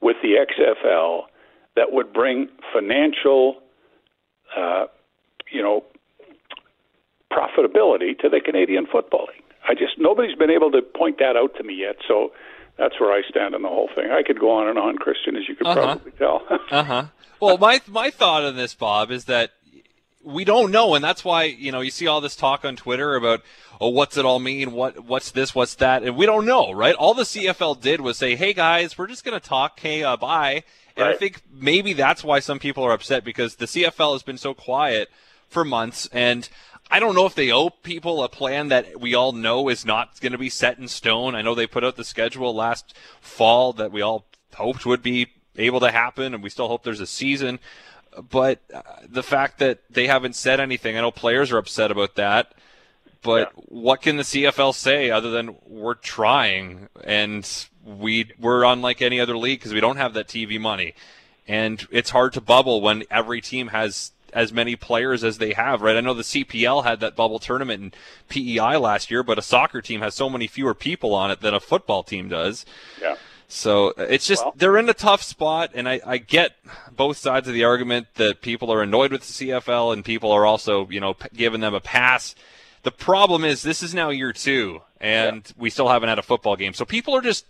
with 0.00 0.16
the 0.22 0.34
XFL 0.34 1.22
that 1.76 1.92
would 1.92 2.12
bring 2.12 2.48
financial, 2.72 3.56
uh, 4.56 4.86
you 5.52 5.62
know, 5.62 5.84
profitability 7.32 8.18
to 8.18 8.28
the 8.28 8.40
Canadian 8.44 8.86
Football 8.90 9.28
League. 9.32 9.44
I 9.68 9.74
just 9.74 9.98
nobody's 9.98 10.34
been 10.34 10.50
able 10.50 10.72
to 10.72 10.82
point 10.82 11.18
that 11.18 11.36
out 11.36 11.54
to 11.58 11.62
me 11.62 11.74
yet. 11.74 11.96
So 12.08 12.32
that's 12.80 12.98
where 12.98 13.12
I 13.12 13.22
stand 13.28 13.54
on 13.54 13.60
the 13.60 13.68
whole 13.68 13.90
thing. 13.94 14.10
I 14.10 14.22
could 14.22 14.40
go 14.40 14.50
on 14.52 14.66
and 14.66 14.78
on, 14.78 14.96
Christian, 14.96 15.36
as 15.36 15.46
you 15.46 15.54
could 15.54 15.66
uh-huh. 15.66 15.82
probably 15.82 16.12
tell. 16.12 16.42
uh 16.70 16.82
huh. 16.82 17.04
Well, 17.38 17.58
my 17.58 17.80
my 17.86 18.10
thought 18.10 18.42
on 18.42 18.56
this, 18.56 18.74
Bob, 18.74 19.10
is 19.10 19.26
that 19.26 19.52
we 20.24 20.44
don't 20.44 20.70
know, 20.70 20.94
and 20.94 21.04
that's 21.04 21.22
why 21.22 21.44
you 21.44 21.70
know 21.70 21.82
you 21.82 21.90
see 21.90 22.06
all 22.06 22.22
this 22.22 22.34
talk 22.34 22.64
on 22.64 22.76
Twitter 22.76 23.14
about 23.16 23.42
oh, 23.80 23.88
what's 23.90 24.16
it 24.16 24.24
all 24.24 24.38
mean? 24.38 24.72
What 24.72 25.04
what's 25.04 25.30
this? 25.30 25.54
What's 25.54 25.74
that? 25.76 26.02
And 26.02 26.16
we 26.16 26.24
don't 26.24 26.46
know, 26.46 26.72
right? 26.72 26.94
All 26.94 27.12
the 27.12 27.22
CFL 27.22 27.80
did 27.80 28.00
was 28.00 28.16
say, 28.16 28.34
hey 28.34 28.54
guys, 28.54 28.96
we're 28.96 29.06
just 29.06 29.24
going 29.24 29.38
to 29.38 29.46
talk. 29.46 29.78
Hey, 29.78 30.02
uh, 30.02 30.16
bye. 30.16 30.64
And 30.96 31.06
right. 31.06 31.14
I 31.14 31.18
think 31.18 31.42
maybe 31.52 31.92
that's 31.92 32.24
why 32.24 32.40
some 32.40 32.58
people 32.58 32.82
are 32.84 32.92
upset 32.92 33.24
because 33.24 33.56
the 33.56 33.66
CFL 33.66 34.12
has 34.12 34.22
been 34.22 34.38
so 34.38 34.54
quiet 34.54 35.08
for 35.48 35.64
months, 35.64 36.08
and 36.12 36.48
I 36.90 36.98
don't 36.98 37.14
know 37.14 37.26
if 37.26 37.34
they 37.34 37.52
owe 37.52 37.70
people 37.70 38.24
a 38.24 38.28
plan 38.28 38.68
that 38.68 39.00
we 39.00 39.14
all 39.14 39.32
know 39.32 39.68
is 39.68 39.84
not 39.84 40.20
going 40.20 40.32
to 40.32 40.38
be 40.38 40.50
set 40.50 40.78
in 40.78 40.88
stone. 40.88 41.34
I 41.34 41.42
know 41.42 41.54
they 41.54 41.66
put 41.66 41.84
out 41.84 41.96
the 41.96 42.04
schedule 42.04 42.54
last 42.54 42.94
fall 43.20 43.72
that 43.74 43.92
we 43.92 44.02
all 44.02 44.26
hoped 44.54 44.84
would 44.84 45.02
be 45.02 45.28
able 45.56 45.80
to 45.80 45.90
happen, 45.92 46.34
and 46.34 46.42
we 46.42 46.50
still 46.50 46.68
hope 46.68 46.82
there's 46.82 47.00
a 47.00 47.06
season. 47.06 47.60
But 48.28 48.60
uh, 48.74 48.82
the 49.08 49.22
fact 49.22 49.58
that 49.58 49.80
they 49.88 50.08
haven't 50.08 50.34
said 50.34 50.58
anything, 50.58 50.96
I 50.96 51.00
know 51.00 51.12
players 51.12 51.52
are 51.52 51.58
upset 51.58 51.92
about 51.92 52.16
that. 52.16 52.52
But 53.22 53.52
yeah. 53.54 53.62
what 53.68 54.02
can 54.02 54.16
the 54.16 54.22
CFL 54.22 54.74
say 54.74 55.10
other 55.10 55.30
than 55.30 55.56
we're 55.66 55.94
trying 55.94 56.88
and 57.04 57.48
we 57.84 58.32
we're 58.38 58.64
unlike 58.64 59.02
any 59.02 59.20
other 59.20 59.36
league 59.36 59.60
because 59.60 59.74
we 59.74 59.80
don't 59.80 59.96
have 59.96 60.14
that 60.14 60.26
TV 60.26 60.60
money, 60.60 60.94
and 61.46 61.86
it's 61.90 62.10
hard 62.10 62.32
to 62.34 62.40
bubble 62.40 62.80
when 62.80 63.04
every 63.10 63.40
team 63.40 63.68
has 63.68 64.12
as 64.32 64.52
many 64.52 64.76
players 64.76 65.24
as 65.24 65.38
they 65.38 65.52
have, 65.52 65.82
right? 65.82 65.96
I 65.96 66.00
know 66.00 66.14
the 66.14 66.22
CPL 66.22 66.84
had 66.84 67.00
that 67.00 67.16
bubble 67.16 67.38
tournament 67.38 67.82
in 67.82 67.92
PEI 68.28 68.76
last 68.76 69.10
year, 69.10 69.22
but 69.22 69.38
a 69.38 69.42
soccer 69.42 69.80
team 69.80 70.00
has 70.00 70.14
so 70.14 70.30
many 70.30 70.46
fewer 70.46 70.74
people 70.74 71.14
on 71.14 71.30
it 71.30 71.40
than 71.40 71.54
a 71.54 71.60
football 71.60 72.02
team 72.02 72.28
does. 72.28 72.64
Yeah. 73.00 73.16
So 73.50 73.88
uh, 73.90 74.06
it's 74.08 74.26
just 74.26 74.44
well, 74.44 74.54
they're 74.56 74.78
in 74.78 74.88
a 74.88 74.94
tough 74.94 75.22
spot, 75.22 75.72
and 75.74 75.88
I, 75.88 76.00
I 76.06 76.18
get 76.18 76.52
both 76.92 77.16
sides 77.16 77.48
of 77.48 77.54
the 77.54 77.64
argument 77.64 78.06
that 78.14 78.42
people 78.42 78.72
are 78.72 78.80
annoyed 78.80 79.10
with 79.10 79.22
the 79.22 79.48
CFL 79.48 79.92
and 79.92 80.04
people 80.04 80.30
are 80.30 80.46
also, 80.46 80.88
you 80.88 81.00
know, 81.00 81.16
giving 81.34 81.60
them 81.60 81.74
a 81.74 81.80
pass. 81.80 82.36
The 82.84 82.92
problem 82.92 83.44
is 83.44 83.62
this 83.62 83.82
is 83.82 83.92
now 83.92 84.10
year 84.10 84.32
two, 84.32 84.82
and 85.00 85.42
yeah. 85.44 85.52
we 85.58 85.68
still 85.68 85.88
haven't 85.88 86.08
had 86.08 86.18
a 86.18 86.22
football 86.22 86.54
game, 86.54 86.74
so 86.74 86.84
people 86.84 87.14
are 87.16 87.20
just 87.20 87.44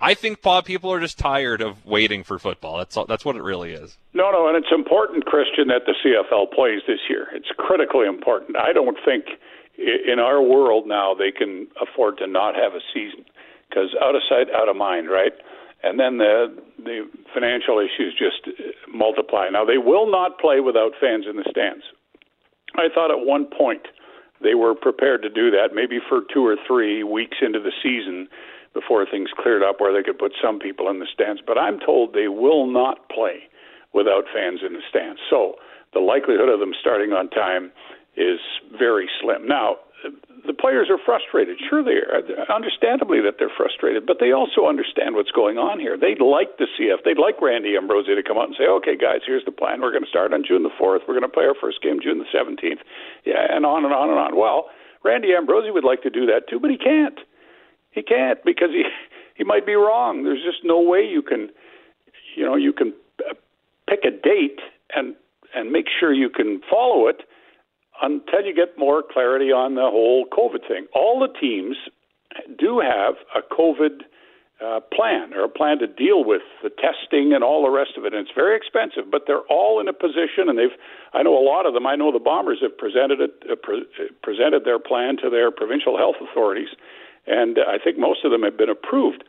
I 0.00 0.14
think 0.14 0.40
Bob, 0.40 0.64
people 0.64 0.90
are 0.92 1.00
just 1.00 1.18
tired 1.18 1.60
of 1.60 1.84
waiting 1.84 2.24
for 2.24 2.38
football. 2.38 2.78
That's 2.78 2.96
all, 2.96 3.04
that's 3.04 3.24
what 3.24 3.36
it 3.36 3.42
really 3.42 3.72
is. 3.72 3.98
No, 4.14 4.30
no, 4.30 4.48
and 4.48 4.56
it's 4.56 4.72
important, 4.72 5.26
Christian, 5.26 5.68
that 5.68 5.82
the 5.84 5.94
CFL 6.02 6.52
plays 6.52 6.80
this 6.86 7.00
year. 7.08 7.28
It's 7.34 7.50
critically 7.58 8.06
important. 8.06 8.56
I 8.56 8.72
don't 8.72 8.96
think 9.04 9.26
in 9.76 10.18
our 10.18 10.42
world 10.42 10.86
now 10.86 11.14
they 11.14 11.30
can 11.30 11.68
afford 11.80 12.18
to 12.18 12.26
not 12.26 12.54
have 12.54 12.72
a 12.72 12.80
season 12.94 13.24
because 13.68 13.94
out 14.02 14.14
of 14.14 14.22
sight, 14.28 14.48
out 14.54 14.68
of 14.68 14.76
mind, 14.76 15.10
right? 15.10 15.32
And 15.82 15.98
then 15.98 16.18
the 16.18 16.52
the 16.78 17.08
financial 17.32 17.78
issues 17.78 18.12
just 18.12 18.44
uh, 18.48 18.72
multiply. 18.92 19.48
Now 19.48 19.64
they 19.64 19.78
will 19.78 20.10
not 20.10 20.38
play 20.38 20.60
without 20.60 20.92
fans 21.00 21.24
in 21.28 21.36
the 21.36 21.46
stands. 21.50 21.84
I 22.76 22.88
thought 22.92 23.10
at 23.10 23.24
one 23.24 23.46
point 23.46 23.88
they 24.42 24.54
were 24.54 24.74
prepared 24.74 25.22
to 25.22 25.30
do 25.30 25.50
that, 25.50 25.74
maybe 25.74 25.98
for 26.08 26.20
two 26.32 26.44
or 26.44 26.56
three 26.66 27.02
weeks 27.02 27.38
into 27.40 27.60
the 27.60 27.72
season 27.82 28.28
before 28.74 29.04
things 29.04 29.30
cleared 29.36 29.62
up 29.62 29.80
where 29.80 29.92
they 29.92 30.02
could 30.02 30.18
put 30.18 30.32
some 30.42 30.58
people 30.58 30.88
in 30.88 30.98
the 30.98 31.06
stands. 31.12 31.42
But 31.44 31.58
I'm 31.58 31.78
told 31.78 32.12
they 32.12 32.28
will 32.28 32.66
not 32.66 33.08
play 33.08 33.48
without 33.92 34.24
fans 34.32 34.60
in 34.66 34.72
the 34.72 34.82
stands. 34.88 35.20
So 35.28 35.56
the 35.92 36.00
likelihood 36.00 36.48
of 36.48 36.60
them 36.60 36.72
starting 36.78 37.12
on 37.12 37.30
time 37.30 37.72
is 38.16 38.38
very 38.78 39.08
slim. 39.20 39.46
Now, 39.46 39.76
the 40.46 40.54
players 40.54 40.88
are 40.88 40.98
frustrated. 40.98 41.60
Sure, 41.60 41.84
they 41.84 42.00
are. 42.00 42.24
Understandably, 42.48 43.20
that 43.20 43.36
they're 43.38 43.52
frustrated, 43.52 44.06
but 44.06 44.16
they 44.20 44.32
also 44.32 44.66
understand 44.66 45.14
what's 45.14 45.30
going 45.30 45.58
on 45.58 45.78
here. 45.78 45.98
They'd 46.00 46.22
like 46.22 46.56
the 46.56 46.66
CF. 46.78 47.04
They'd 47.04 47.20
like 47.20 47.40
Randy 47.42 47.76
Ambrosie 47.76 48.14
to 48.14 48.22
come 48.22 48.38
out 48.38 48.48
and 48.48 48.56
say, 48.56 48.64
"Okay, 48.64 48.96
guys, 48.96 49.20
here's 49.26 49.44
the 49.44 49.52
plan. 49.52 49.80
We're 49.80 49.92
going 49.92 50.04
to 50.04 50.08
start 50.08 50.32
on 50.32 50.44
June 50.46 50.62
the 50.62 50.72
fourth. 50.78 51.02
We're 51.06 51.18
going 51.18 51.28
to 51.28 51.32
play 51.32 51.44
our 51.44 51.58
first 51.60 51.82
game 51.82 52.00
June 52.00 52.18
the 52.18 52.30
seventeenth. 52.32 52.80
Yeah, 53.24 53.44
and 53.50 53.66
on 53.66 53.84
and 53.84 53.92
on 53.92 54.08
and 54.08 54.18
on. 54.18 54.36
Well, 54.36 54.70
Randy 55.04 55.34
Ambrosie 55.36 55.70
would 55.70 55.84
like 55.84 56.02
to 56.02 56.10
do 56.10 56.24
that 56.26 56.48
too, 56.48 56.60
but 56.60 56.70
he 56.70 56.78
can't. 56.78 57.18
He 57.90 58.02
can't 58.02 58.42
because 58.44 58.70
he 58.70 58.84
he 59.34 59.44
might 59.44 59.66
be 59.66 59.74
wrong. 59.74 60.24
There's 60.24 60.42
just 60.44 60.64
no 60.64 60.80
way 60.80 61.00
you 61.00 61.22
can, 61.22 61.50
you 62.36 62.44
know, 62.44 62.56
you 62.56 62.72
can 62.72 62.92
pick 63.88 64.00
a 64.04 64.10
date 64.10 64.60
and 64.94 65.14
and 65.54 65.72
make 65.72 65.86
sure 65.98 66.12
you 66.12 66.30
can 66.30 66.60
follow 66.70 67.08
it 67.08 67.22
until 68.02 68.42
you 68.44 68.54
get 68.54 68.78
more 68.78 69.02
clarity 69.02 69.52
on 69.52 69.74
the 69.74 69.82
whole 69.82 70.26
COVID 70.26 70.66
thing. 70.66 70.86
All 70.94 71.20
the 71.20 71.28
teams 71.38 71.76
do 72.58 72.80
have 72.80 73.14
a 73.34 73.42
COVID 73.42 74.02
uh, 74.64 74.80
plan 74.94 75.32
or 75.34 75.44
a 75.44 75.48
plan 75.48 75.78
to 75.78 75.86
deal 75.86 76.22
with 76.22 76.42
the 76.62 76.70
testing 76.70 77.32
and 77.32 77.42
all 77.42 77.62
the 77.64 77.70
rest 77.70 77.92
of 77.96 78.04
it. 78.04 78.12
And 78.12 78.20
it's 78.26 78.34
very 78.34 78.56
expensive, 78.56 79.10
but 79.10 79.22
they're 79.26 79.46
all 79.48 79.80
in 79.80 79.88
a 79.88 79.92
position, 79.92 80.48
and 80.48 80.58
they've. 80.58 80.76
I 81.12 81.22
know 81.22 81.36
a 81.36 81.42
lot 81.42 81.66
of 81.66 81.74
them. 81.74 81.86
I 81.86 81.96
know 81.96 82.12
the 82.12 82.20
Bombers 82.20 82.58
have 82.62 82.76
presented 82.76 83.20
it, 83.20 83.32
uh, 83.50 83.56
pre- 83.56 83.88
presented 84.22 84.64
their 84.64 84.78
plan 84.78 85.16
to 85.24 85.30
their 85.30 85.50
provincial 85.50 85.96
health 85.96 86.16
authorities, 86.20 86.68
and 87.26 87.58
I 87.58 87.78
think 87.82 87.98
most 87.98 88.24
of 88.24 88.30
them 88.30 88.42
have 88.42 88.56
been 88.56 88.70
approved. 88.70 89.24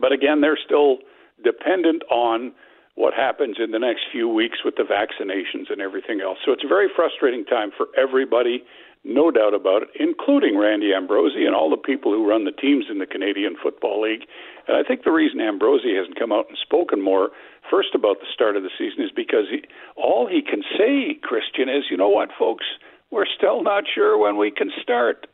But 0.00 0.12
again, 0.12 0.40
they're 0.40 0.58
still 0.62 0.98
dependent 1.42 2.02
on 2.10 2.52
what 2.94 3.14
happens 3.14 3.56
in 3.58 3.70
the 3.70 3.78
next 3.78 4.02
few 4.12 4.28
weeks 4.28 4.58
with 4.64 4.76
the 4.76 4.82
vaccinations 4.82 5.70
and 5.70 5.80
everything 5.80 6.20
else. 6.20 6.38
So 6.44 6.52
it's 6.52 6.64
a 6.64 6.68
very 6.68 6.88
frustrating 6.94 7.44
time 7.44 7.70
for 7.74 7.86
everybody, 7.96 8.62
no 9.04 9.30
doubt 9.30 9.54
about 9.54 9.82
it, 9.82 9.88
including 9.98 10.58
Randy 10.58 10.92
Ambrosie 10.92 11.46
and 11.46 11.54
all 11.54 11.70
the 11.70 11.78
people 11.80 12.12
who 12.12 12.28
run 12.28 12.44
the 12.44 12.52
teams 12.52 12.86
in 12.90 12.98
the 12.98 13.06
Canadian 13.06 13.56
Football 13.56 14.02
League. 14.02 14.26
And 14.68 14.76
I 14.76 14.82
think 14.82 15.04
the 15.04 15.12
reason 15.12 15.40
Ambrosie 15.40 15.96
hasn't 15.96 16.18
come 16.18 16.32
out 16.32 16.48
and 16.48 16.58
spoken 16.60 17.00
more, 17.00 17.30
first 17.70 17.94
about 17.94 18.20
the 18.20 18.26
start 18.34 18.56
of 18.56 18.62
the 18.62 18.70
season, 18.76 19.02
is 19.02 19.10
because 19.14 19.48
he, 19.50 19.62
all 19.96 20.28
he 20.28 20.42
can 20.42 20.62
say, 20.76 21.16
Christian, 21.22 21.70
is, 21.70 21.84
you 21.90 21.96
know 21.96 22.10
what, 22.10 22.28
folks, 22.38 22.66
we're 23.10 23.24
still 23.24 23.62
not 23.62 23.84
sure 23.92 24.18
when 24.18 24.36
we 24.36 24.50
can 24.50 24.70
start 24.82 25.26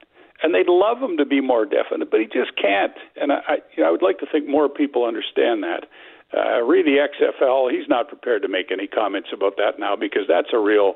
and 0.43 0.55
they'd 0.55 0.69
love 0.69 0.99
him 0.99 1.17
to 1.17 1.25
be 1.25 1.41
more 1.41 1.65
definite, 1.65 2.11
but 2.11 2.21
he 2.21 2.27
just 2.27 2.57
can't. 2.61 2.93
And 3.17 3.33
I, 3.33 3.41
I, 3.49 3.55
you 3.77 3.83
know, 3.83 3.89
I 3.89 3.93
would 3.93 4.03
like 4.03 4.19
to 4.19 4.27
think 4.31 4.49
more 4.49 4.69
people 4.69 5.05
understand 5.05 5.63
that. 5.63 5.87
Uh, 6.37 6.63
read 6.63 6.85
the 6.85 6.99
XFL. 6.99 7.71
He's 7.71 7.89
not 7.89 8.09
prepared 8.09 8.43
to 8.43 8.49
make 8.49 8.71
any 8.73 8.87
comments 8.87 9.29
about 9.33 9.57
that 9.57 9.79
now 9.79 9.97
because 9.97 10.25
that's 10.29 10.49
a 10.53 10.59
real, 10.59 10.95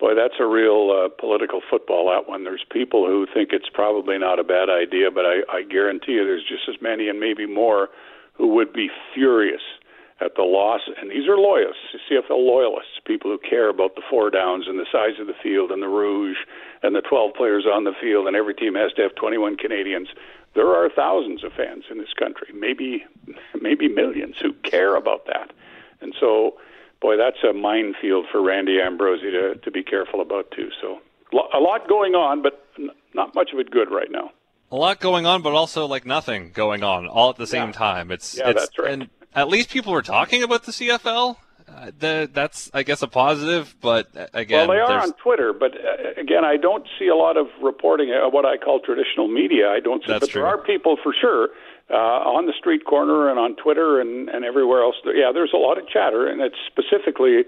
boy, 0.00 0.14
that's 0.14 0.34
a 0.40 0.46
real 0.46 0.90
uh, 0.90 1.08
political 1.20 1.60
football. 1.70 2.10
That 2.10 2.28
one. 2.28 2.44
There's 2.44 2.64
people 2.70 3.06
who 3.06 3.26
think 3.32 3.50
it's 3.52 3.68
probably 3.72 4.18
not 4.18 4.38
a 4.38 4.44
bad 4.44 4.68
idea, 4.68 5.10
but 5.10 5.24
I, 5.24 5.40
I 5.50 5.62
guarantee 5.62 6.12
you, 6.12 6.24
there's 6.24 6.42
just 6.42 6.68
as 6.68 6.82
many 6.82 7.08
and 7.08 7.20
maybe 7.20 7.46
more 7.46 7.88
who 8.34 8.48
would 8.48 8.72
be 8.72 8.90
furious 9.14 9.62
at 10.20 10.36
the 10.36 10.42
loss, 10.42 10.82
and 11.00 11.10
these 11.10 11.28
are 11.28 11.36
loyalists, 11.36 11.82
CFL 12.08 12.38
loyalists, 12.38 13.00
people 13.04 13.30
who 13.30 13.38
care 13.38 13.68
about 13.68 13.96
the 13.96 14.02
four 14.08 14.30
downs 14.30 14.66
and 14.68 14.78
the 14.78 14.86
size 14.90 15.18
of 15.20 15.26
the 15.26 15.34
field 15.42 15.70
and 15.70 15.82
the 15.82 15.88
rouge 15.88 16.36
and 16.82 16.94
the 16.94 17.00
12 17.00 17.34
players 17.34 17.66
on 17.66 17.84
the 17.84 17.92
field, 18.00 18.26
and 18.26 18.36
every 18.36 18.54
team 18.54 18.74
has 18.74 18.92
to 18.92 19.02
have 19.02 19.14
21 19.16 19.56
Canadians. 19.56 20.08
There 20.54 20.68
are 20.68 20.88
thousands 20.88 21.42
of 21.42 21.52
fans 21.52 21.84
in 21.90 21.98
this 21.98 22.12
country, 22.16 22.48
maybe 22.54 23.04
maybe 23.60 23.88
millions, 23.88 24.36
who 24.40 24.52
care 24.62 24.94
about 24.94 25.26
that, 25.26 25.52
and 26.00 26.14
so, 26.20 26.58
boy, 27.00 27.16
that's 27.16 27.42
a 27.42 27.52
minefield 27.52 28.26
for 28.30 28.40
Randy 28.40 28.80
Ambrosie 28.80 29.32
to 29.32 29.56
to 29.56 29.70
be 29.72 29.82
careful 29.82 30.20
about 30.20 30.52
too. 30.52 30.70
So, 30.80 31.00
a 31.32 31.58
lot 31.58 31.88
going 31.88 32.14
on, 32.14 32.40
but 32.40 32.64
not 33.14 33.34
much 33.34 33.50
of 33.52 33.58
it 33.58 33.70
good 33.72 33.90
right 33.90 34.10
now 34.10 34.30
a 34.70 34.76
lot 34.76 34.98
going 34.98 35.24
on, 35.24 35.40
but 35.42 35.52
also 35.52 35.86
like 35.86 36.04
nothing 36.04 36.50
going 36.50 36.82
on 36.82 37.06
all 37.06 37.30
at 37.30 37.36
the 37.36 37.46
same 37.46 37.68
yeah. 37.68 37.72
time. 37.72 38.10
It's 38.10 38.36
yeah, 38.36 38.50
it's, 38.50 38.60
that's 38.60 38.78
right. 38.78 38.92
And 38.92 39.10
at 39.34 39.48
least 39.48 39.70
people 39.70 39.92
are 39.94 40.02
talking 40.02 40.42
about 40.42 40.64
the 40.64 40.72
CFL. 40.72 41.36
Uh, 41.66 41.90
the, 41.98 42.30
that's, 42.32 42.70
I 42.74 42.82
guess, 42.82 43.02
a 43.02 43.08
positive, 43.08 43.74
but 43.80 44.14
uh, 44.14 44.26
again, 44.34 44.68
well, 44.68 44.76
they 44.76 44.80
are 44.80 45.00
on 45.00 45.12
Twitter. 45.14 45.52
But 45.52 45.72
uh, 45.74 46.20
again, 46.20 46.44
I 46.44 46.56
don't 46.56 46.86
see 46.98 47.08
a 47.08 47.16
lot 47.16 47.36
of 47.36 47.46
reporting 47.62 48.12
uh, 48.12 48.28
what 48.28 48.44
I 48.44 48.58
call 48.58 48.80
traditional 48.80 49.28
media. 49.28 49.70
I 49.70 49.80
don't 49.80 50.02
see, 50.02 50.08
that's 50.08 50.20
but 50.20 50.30
true. 50.30 50.42
there 50.42 50.46
are 50.46 50.58
people 50.58 50.98
for 51.02 51.14
sure 51.18 51.48
uh, 51.90 51.94
on 51.94 52.46
the 52.46 52.52
street 52.52 52.84
corner 52.84 53.30
and 53.30 53.38
on 53.38 53.56
Twitter 53.56 54.00
and, 54.00 54.28
and 54.28 54.44
everywhere 54.44 54.82
else. 54.82 54.96
Yeah, 55.04 55.32
there's 55.32 55.52
a 55.54 55.58
lot 55.58 55.78
of 55.78 55.88
chatter, 55.88 56.26
and 56.26 56.40
it's 56.40 56.56
specifically 56.66 57.44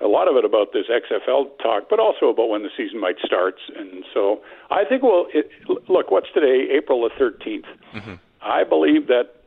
a 0.00 0.08
lot 0.08 0.28
of 0.28 0.36
it 0.36 0.44
about 0.44 0.72
this 0.72 0.86
XFL 0.90 1.56
talk, 1.62 1.88
but 1.88 2.00
also 2.00 2.26
about 2.26 2.48
when 2.48 2.62
the 2.62 2.70
season 2.76 3.00
might 3.00 3.18
start. 3.24 3.56
And 3.76 4.04
so 4.12 4.42
I 4.70 4.84
think, 4.84 5.02
well, 5.02 5.26
it, 5.32 5.50
look, 5.88 6.10
what's 6.10 6.32
today? 6.34 6.68
April 6.76 7.08
the 7.08 7.10
13th. 7.14 7.64
Mm-hmm. 7.94 8.14
I 8.42 8.64
believe 8.64 9.06
that 9.06 9.41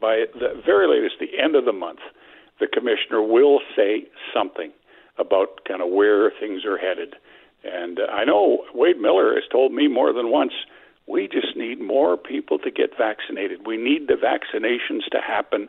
by 0.00 0.24
the 0.34 0.60
very 0.64 0.88
latest, 0.88 1.16
the 1.20 1.42
end 1.42 1.54
of 1.54 1.64
the 1.64 1.72
month, 1.72 2.00
the 2.60 2.66
commissioner 2.66 3.22
will 3.22 3.60
say 3.74 4.06
something 4.34 4.72
about 5.18 5.64
kind 5.66 5.82
of 5.82 5.88
where 5.90 6.30
things 6.30 6.64
are 6.64 6.78
headed. 6.78 7.14
And 7.64 7.98
uh, 7.98 8.04
I 8.12 8.24
know 8.24 8.64
Wade 8.74 8.98
Miller 9.00 9.34
has 9.34 9.44
told 9.50 9.72
me 9.72 9.88
more 9.88 10.12
than 10.12 10.30
once 10.30 10.52
we 11.06 11.28
just 11.28 11.56
need 11.56 11.80
more 11.80 12.16
people 12.16 12.58
to 12.58 12.70
get 12.70 12.96
vaccinated. 12.98 13.66
We 13.66 13.76
need 13.76 14.08
the 14.08 14.14
vaccinations 14.14 15.04
to 15.12 15.20
happen 15.20 15.68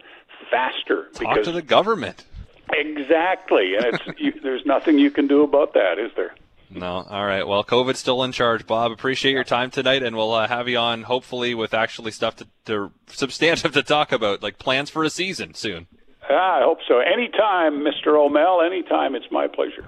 faster. 0.49 1.03
Talk 1.13 1.19
because, 1.19 1.45
to 1.45 1.51
the 1.51 1.61
government. 1.61 2.25
Exactly, 2.73 3.75
and 3.75 3.85
it's 3.85 4.19
you, 4.19 4.33
there's 4.41 4.65
nothing 4.65 4.99
you 4.99 5.11
can 5.11 5.27
do 5.27 5.43
about 5.43 5.73
that, 5.73 5.99
is 5.99 6.11
there? 6.15 6.35
No. 6.69 7.05
All 7.09 7.25
right. 7.25 7.47
Well, 7.47 7.63
COVID's 7.63 7.99
still 7.99 8.23
in 8.23 8.31
charge, 8.31 8.67
Bob. 8.67 8.91
Appreciate 8.91 9.31
your 9.31 9.43
time 9.43 9.71
tonight, 9.71 10.03
and 10.03 10.15
we'll 10.15 10.33
uh, 10.33 10.47
have 10.47 10.67
you 10.67 10.77
on 10.77 11.03
hopefully 11.03 11.55
with 11.55 11.73
actually 11.73 12.11
stuff 12.11 12.35
to, 12.37 12.47
to 12.65 12.91
substantive 13.07 13.73
to 13.73 13.83
talk 13.83 14.11
about, 14.11 14.43
like 14.43 14.59
plans 14.59 14.89
for 14.89 15.03
a 15.03 15.09
season 15.09 15.53
soon. 15.53 15.87
I 16.29 16.61
hope 16.63 16.79
so. 16.87 16.99
Anytime, 16.99 17.85
Mr. 17.85 18.17
O'Mel. 18.17 18.61
Anytime. 18.61 19.15
It's 19.15 19.31
my 19.31 19.47
pleasure. 19.47 19.85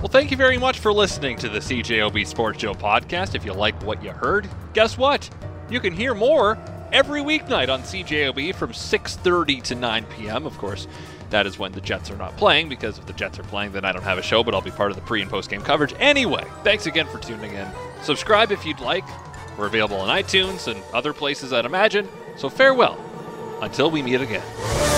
Well, 0.00 0.08
thank 0.08 0.30
you 0.30 0.36
very 0.36 0.58
much 0.58 0.78
for 0.78 0.92
listening 0.92 1.38
to 1.38 1.48
the 1.48 1.58
CJOB 1.58 2.26
Sports 2.26 2.60
Show 2.60 2.74
podcast. 2.74 3.34
If 3.34 3.44
you 3.44 3.54
like 3.54 3.82
what 3.82 4.04
you 4.04 4.10
heard, 4.10 4.48
guess 4.74 4.98
what? 4.98 5.28
You 5.70 5.80
can 5.80 5.94
hear 5.94 6.14
more 6.14 6.58
every 6.92 7.22
weeknight 7.22 7.68
on 7.72 7.80
CJOB 7.82 8.54
from 8.54 8.72
6:30 8.72 9.62
to 9.64 9.74
9 9.74 10.04
p.m. 10.16 10.46
Of 10.46 10.58
course, 10.58 10.86
that 11.30 11.46
is 11.46 11.58
when 11.58 11.72
the 11.72 11.80
Jets 11.80 12.10
are 12.10 12.16
not 12.16 12.36
playing, 12.36 12.68
because 12.68 12.98
if 12.98 13.06
the 13.06 13.12
Jets 13.12 13.38
are 13.38 13.44
playing, 13.44 13.72
then 13.72 13.84
I 13.84 13.92
don't 13.92 14.02
have 14.02 14.18
a 14.18 14.22
show, 14.22 14.44
but 14.44 14.54
I'll 14.54 14.60
be 14.60 14.70
part 14.70 14.90
of 14.90 14.96
the 14.96 15.02
pre 15.02 15.22
and 15.22 15.30
post 15.30 15.50
game 15.50 15.62
coverage. 15.62 15.94
Anyway, 15.98 16.44
thanks 16.62 16.86
again 16.86 17.06
for 17.06 17.18
tuning 17.18 17.52
in. 17.52 17.66
Subscribe 18.02 18.52
if 18.52 18.64
you'd 18.64 18.80
like. 18.80 19.04
We're 19.58 19.66
available 19.66 19.96
on 19.96 20.08
iTunes 20.08 20.70
and 20.70 20.82
other 20.92 21.12
places, 21.12 21.52
I'd 21.52 21.64
imagine. 21.64 22.08
So 22.36 22.48
farewell 22.48 22.98
until 23.62 23.90
we 23.90 24.02
meet 24.02 24.20
again. 24.20 24.44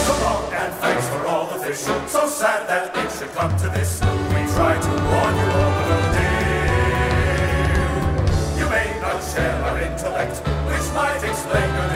So 0.04 0.12
long 0.24 0.52
and 0.52 0.74
thanks 0.74 1.08
for 1.08 1.26
all 1.26 1.46
the 1.46 1.64
fish. 1.64 1.78
So 1.78 2.26
sad 2.26 2.68
that 2.68 2.96
it 2.96 3.10
should 3.16 3.32
come 3.34 3.56
to 3.58 3.68
this. 3.68 4.00
We 4.00 4.08
to 4.08 4.90
warn 5.08 5.34
you. 5.38 5.48
You 8.58 8.68
may 8.68 8.98
not 9.00 9.22
share 9.22 9.54
our 9.64 9.78
intellect, 9.80 10.36
which 10.66 10.92
might 10.94 11.22
explain 11.22 11.87